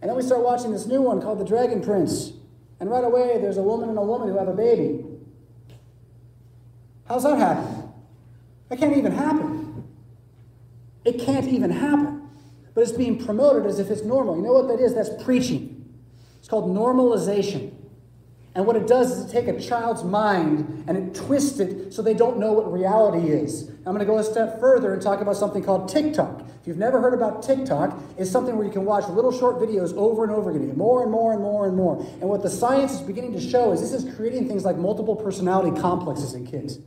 And 0.00 0.08
then 0.08 0.16
we 0.16 0.22
start 0.22 0.42
watching 0.42 0.72
this 0.72 0.86
new 0.86 1.02
one 1.02 1.20
called 1.20 1.38
The 1.38 1.44
Dragon 1.44 1.82
Prince. 1.82 2.32
And 2.80 2.90
right 2.90 3.04
away, 3.04 3.38
there's 3.40 3.58
a 3.58 3.62
woman 3.62 3.88
and 3.88 3.98
a 3.98 4.02
woman 4.02 4.28
who 4.28 4.38
have 4.38 4.48
a 4.48 4.54
baby. 4.54 5.04
How's 7.06 7.22
that 7.24 7.38
happen? 7.38 7.92
That 8.68 8.78
can't 8.78 8.96
even 8.96 9.12
happen. 9.12 9.84
It 11.04 11.20
can't 11.20 11.46
even 11.46 11.70
happen 11.70 12.22
but 12.74 12.82
it's 12.82 12.92
being 12.92 13.22
promoted 13.22 13.66
as 13.66 13.78
if 13.78 13.90
it's 13.90 14.02
normal. 14.02 14.36
You 14.36 14.42
know 14.42 14.52
what 14.52 14.68
that 14.68 14.82
is? 14.82 14.94
That's 14.94 15.22
preaching. 15.22 15.84
It's 16.38 16.48
called 16.48 16.74
normalization. 16.74 17.71
And 18.54 18.66
what 18.66 18.76
it 18.76 18.86
does 18.86 19.12
is 19.12 19.24
it 19.24 19.32
take 19.32 19.48
a 19.48 19.58
child's 19.58 20.04
mind 20.04 20.84
and 20.86 20.96
it 20.96 21.14
twists 21.14 21.58
it 21.58 21.94
so 21.94 22.02
they 22.02 22.12
don't 22.12 22.38
know 22.38 22.52
what 22.52 22.70
reality 22.70 23.30
is. 23.30 23.70
I'm 23.86 23.94
going 23.94 24.00
to 24.00 24.04
go 24.04 24.18
a 24.18 24.24
step 24.24 24.60
further 24.60 24.92
and 24.92 25.00
talk 25.00 25.22
about 25.22 25.36
something 25.36 25.64
called 25.64 25.88
TikTok. 25.88 26.42
If 26.60 26.68
you've 26.68 26.76
never 26.76 27.00
heard 27.00 27.14
about 27.14 27.42
TikTok, 27.42 27.98
it's 28.18 28.30
something 28.30 28.54
where 28.56 28.66
you 28.66 28.72
can 28.72 28.84
watch 28.84 29.08
little 29.08 29.32
short 29.32 29.56
videos 29.56 29.96
over 29.96 30.22
and 30.22 30.32
over 30.32 30.50
again, 30.50 30.76
more 30.76 31.02
and 31.02 31.10
more 31.10 31.32
and 31.32 31.40
more 31.40 31.66
and 31.66 31.76
more. 31.76 31.98
And 32.20 32.28
what 32.28 32.42
the 32.42 32.50
science 32.50 32.92
is 32.92 33.00
beginning 33.00 33.32
to 33.32 33.40
show 33.40 33.72
is 33.72 33.80
this 33.80 33.92
is 33.92 34.14
creating 34.16 34.48
things 34.48 34.64
like 34.64 34.76
multiple 34.76 35.16
personality 35.16 35.80
complexes 35.80 36.34
in 36.34 36.46
kids. 36.46 36.78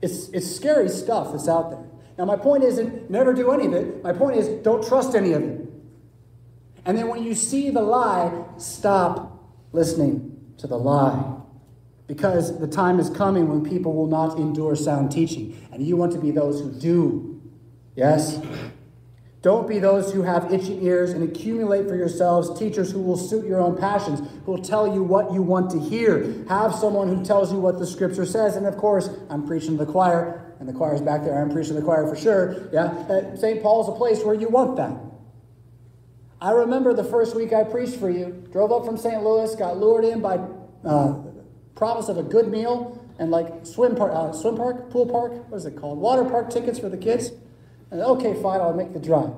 It's, 0.00 0.28
it's 0.30 0.50
scary 0.50 0.88
stuff 0.88 1.32
that's 1.32 1.48
out 1.48 1.70
there. 1.70 1.84
Now, 2.16 2.24
my 2.24 2.36
point 2.36 2.64
isn't 2.64 3.10
never 3.10 3.34
do 3.34 3.50
any 3.50 3.66
of 3.66 3.74
it. 3.74 4.02
My 4.02 4.12
point 4.12 4.36
is 4.36 4.48
don't 4.62 4.86
trust 4.86 5.14
any 5.14 5.32
of 5.32 5.42
it. 5.42 5.68
And 6.86 6.96
then 6.96 7.08
when 7.08 7.22
you 7.22 7.34
see 7.34 7.70
the 7.70 7.80
lie, 7.80 8.44
stop 8.56 9.33
listening 9.74 10.54
to 10.58 10.66
the 10.66 10.78
lie. 10.78 11.40
Because 12.06 12.58
the 12.60 12.68
time 12.68 13.00
is 13.00 13.10
coming 13.10 13.48
when 13.48 13.68
people 13.68 13.94
will 13.94 14.06
not 14.06 14.38
endure 14.38 14.76
sound 14.76 15.10
teaching. 15.10 15.66
And 15.72 15.86
you 15.86 15.96
want 15.96 16.12
to 16.12 16.18
be 16.18 16.30
those 16.30 16.60
who 16.60 16.70
do. 16.72 17.42
Yes? 17.96 18.40
Don't 19.42 19.68
be 19.68 19.78
those 19.78 20.12
who 20.12 20.22
have 20.22 20.52
itching 20.52 20.82
ears 20.82 21.10
and 21.10 21.22
accumulate 21.22 21.86
for 21.86 21.96
yourselves 21.96 22.58
teachers 22.58 22.90
who 22.90 23.00
will 23.02 23.16
suit 23.16 23.46
your 23.46 23.60
own 23.60 23.76
passions, 23.76 24.20
who 24.44 24.52
will 24.52 24.62
tell 24.62 24.86
you 24.86 25.02
what 25.02 25.32
you 25.32 25.42
want 25.42 25.70
to 25.72 25.78
hear. 25.78 26.44
Have 26.48 26.74
someone 26.74 27.14
who 27.14 27.24
tells 27.24 27.52
you 27.52 27.58
what 27.58 27.78
the 27.78 27.86
scripture 27.86 28.24
says. 28.24 28.56
And 28.56 28.66
of 28.66 28.76
course, 28.76 29.10
I'm 29.28 29.46
preaching 29.46 29.76
to 29.76 29.84
the 29.84 29.92
choir 29.92 30.54
and 30.60 30.68
the 30.68 30.72
choir's 30.72 31.02
back 31.02 31.24
there. 31.24 31.40
I'm 31.40 31.50
preaching 31.50 31.74
to 31.74 31.80
the 31.80 31.84
choir 31.84 32.06
for 32.06 32.16
sure. 32.16 32.68
Yeah, 32.72 32.84
uh, 32.84 33.36
St. 33.36 33.62
Paul's 33.62 33.88
a 33.88 33.92
place 33.92 34.24
where 34.24 34.34
you 34.34 34.48
want 34.48 34.76
that. 34.76 34.96
I 36.40 36.50
remember 36.50 36.92
the 36.92 37.04
first 37.04 37.34
week 37.34 37.52
I 37.52 37.64
preached 37.64 37.96
for 37.96 38.10
you. 38.10 38.46
Drove 38.52 38.72
up 38.72 38.84
from 38.84 38.96
St. 38.96 39.22
Louis, 39.22 39.54
got 39.56 39.78
lured 39.78 40.04
in 40.04 40.20
by 40.20 40.38
uh, 40.84 41.22
promise 41.74 42.08
of 42.08 42.18
a 42.18 42.22
good 42.22 42.48
meal 42.48 43.00
and 43.18 43.30
like 43.30 43.64
swim 43.64 43.94
park, 43.94 44.12
uh, 44.14 44.32
swim 44.32 44.56
park, 44.56 44.90
pool 44.90 45.06
park. 45.06 45.32
What 45.50 45.56
is 45.56 45.66
it 45.66 45.76
called? 45.76 45.98
Water 45.98 46.24
park 46.24 46.50
tickets 46.50 46.78
for 46.78 46.88
the 46.88 46.96
kids. 46.96 47.30
And 47.90 48.00
okay, 48.00 48.34
fine, 48.42 48.60
I'll 48.60 48.74
make 48.74 48.92
the 48.92 48.98
drive. 48.98 49.30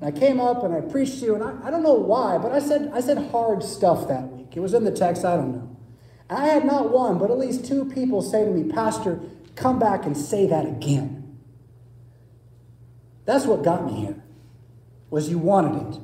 And 0.00 0.02
I 0.02 0.18
came 0.18 0.40
up 0.40 0.64
and 0.64 0.74
I 0.74 0.80
preached 0.80 1.20
to 1.20 1.26
you, 1.26 1.34
and 1.34 1.44
I, 1.44 1.68
I 1.68 1.70
don't 1.70 1.82
know 1.82 1.94
why, 1.94 2.38
but 2.38 2.52
I 2.52 2.58
said 2.58 2.90
I 2.92 3.00
said 3.00 3.18
hard 3.30 3.62
stuff 3.62 4.08
that 4.08 4.28
week. 4.32 4.56
It 4.56 4.60
was 4.60 4.74
in 4.74 4.84
the 4.84 4.90
text. 4.90 5.24
I 5.24 5.36
don't 5.36 5.52
know. 5.52 5.76
And 6.28 6.38
I 6.38 6.46
had 6.46 6.64
not 6.64 6.90
one, 6.90 7.18
but 7.18 7.30
at 7.30 7.38
least 7.38 7.64
two 7.64 7.84
people 7.84 8.22
say 8.22 8.44
to 8.44 8.50
me, 8.50 8.70
Pastor, 8.70 9.20
come 9.54 9.78
back 9.78 10.04
and 10.04 10.16
say 10.16 10.46
that 10.46 10.66
again. 10.66 11.38
That's 13.24 13.46
what 13.46 13.62
got 13.62 13.86
me 13.86 13.92
here, 14.00 14.22
was 15.10 15.28
you 15.28 15.38
wanted 15.38 15.94
it. 15.94 16.00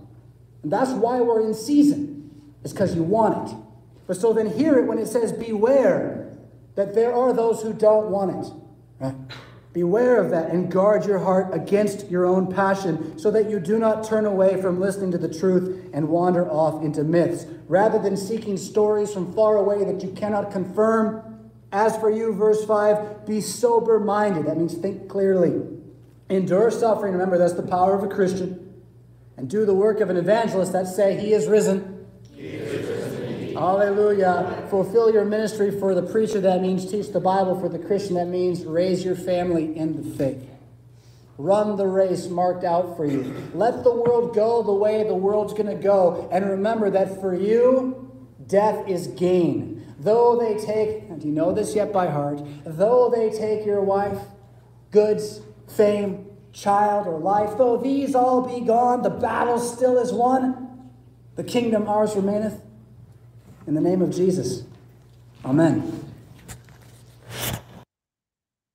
And 0.63 0.73
that's 0.73 0.91
why 0.91 1.21
we're 1.21 1.47
in 1.47 1.55
season, 1.55 2.31
is 2.65 2.73
because 2.73 2.95
you 2.95 3.03
want 3.03 3.51
it. 3.51 3.57
But 4.07 4.17
so 4.17 4.33
then 4.33 4.47
hear 4.47 4.79
it 4.79 4.87
when 4.87 4.99
it 4.99 5.07
says, 5.07 5.33
Beware 5.33 6.37
that 6.75 6.95
there 6.95 7.13
are 7.15 7.33
those 7.33 7.63
who 7.63 7.73
don't 7.73 8.11
want 8.11 8.45
it. 8.45 8.53
Right? 8.99 9.15
Beware 9.73 10.21
of 10.21 10.31
that 10.31 10.51
and 10.51 10.71
guard 10.71 11.05
your 11.05 11.21
heart 11.21 11.55
against 11.55 12.11
your 12.11 12.27
own 12.27 12.53
passion 12.53 13.17
so 13.19 13.31
that 13.31 13.49
you 13.49 13.61
do 13.61 13.79
not 13.79 14.03
turn 14.03 14.27
away 14.27 14.61
from 14.61 14.81
listening 14.81 15.13
to 15.13 15.19
the 15.19 15.33
truth 15.33 15.89
and 15.93 16.09
wander 16.09 16.51
off 16.51 16.83
into 16.83 17.05
myths. 17.05 17.47
Rather 17.69 17.99
than 17.99 18.17
seeking 18.17 18.57
stories 18.57 19.13
from 19.13 19.33
far 19.33 19.57
away 19.57 19.85
that 19.85 20.03
you 20.03 20.11
cannot 20.11 20.51
confirm, 20.51 21.51
as 21.71 21.97
for 21.99 22.11
you, 22.11 22.33
verse 22.33 22.65
5, 22.65 23.27
be 23.27 23.41
sober 23.41 24.01
minded. 24.01 24.47
That 24.47 24.57
means 24.57 24.75
think 24.75 25.09
clearly. 25.09 25.63
Endure 26.29 26.73
suffering. 26.73 27.13
Remember, 27.13 27.39
that's 27.39 27.53
the 27.53 27.63
power 27.63 27.95
of 27.95 28.03
a 28.03 28.09
Christian. 28.09 28.60
And 29.41 29.49
do 29.49 29.65
the 29.65 29.73
work 29.73 30.01
of 30.01 30.11
an 30.11 30.19
evangelist 30.19 30.75
that 30.75 30.87
say, 30.87 31.19
He 31.19 31.33
is 31.33 31.47
risen. 31.47 32.07
He 32.35 32.43
is 32.43 32.91
risen 32.91 33.55
Hallelujah. 33.57 34.67
Fulfill 34.69 35.11
your 35.11 35.25
ministry 35.25 35.71
for 35.71 35.95
the 35.95 36.03
preacher. 36.03 36.43
That 36.43 36.61
means 36.61 36.91
teach 36.91 37.11
the 37.11 37.21
Bible. 37.21 37.59
For 37.59 37.71
the 37.71 37.79
Christian, 37.79 38.17
that 38.17 38.27
means 38.27 38.67
raise 38.67 39.03
your 39.03 39.17
family 39.17 39.75
in 39.75 39.97
the 39.97 40.17
faith. 40.17 40.47
Run 41.39 41.77
the 41.77 41.87
race 41.87 42.29
marked 42.29 42.65
out 42.65 42.99
for 42.99 43.07
you. 43.07 43.35
Let 43.55 43.83
the 43.83 43.95
world 43.95 44.35
go 44.35 44.63
the 44.63 44.75
way 44.75 45.05
the 45.05 45.15
world's 45.15 45.55
going 45.55 45.75
to 45.75 45.83
go. 45.83 46.29
And 46.31 46.45
remember 46.45 46.91
that 46.91 47.19
for 47.23 47.35
you, 47.35 48.13
death 48.47 48.87
is 48.87 49.07
gain. 49.07 49.95
Though 49.99 50.39
they 50.39 50.63
take, 50.63 51.19
do 51.19 51.27
you 51.27 51.33
know 51.33 51.55
this 51.55 51.75
yet 51.75 51.95
by 51.95 52.09
heart? 52.09 52.43
Though 52.67 53.09
they 53.09 53.31
take 53.31 53.65
your 53.65 53.81
wife, 53.81 54.19
goods, 54.91 55.41
fame, 55.67 56.30
child, 56.53 57.07
or 57.07 57.19
life, 57.19 57.57
though 57.59 57.77
these 57.77 58.15
all 58.15 58.43
be 58.43 58.65
gone, 58.65 59.03
the 59.03 59.11
battle 59.11 59.59
still 59.59 59.99
is 59.99 60.13
won. 60.13 60.91
The 61.37 61.45
kingdom 61.45 61.89
ours 61.89 62.17
remaineth. 62.17 62.61
In 63.67 63.75
the 63.75 63.81
name 63.81 64.03
of 64.03 64.11
Jesus. 64.15 64.65
Amen. 65.45 66.10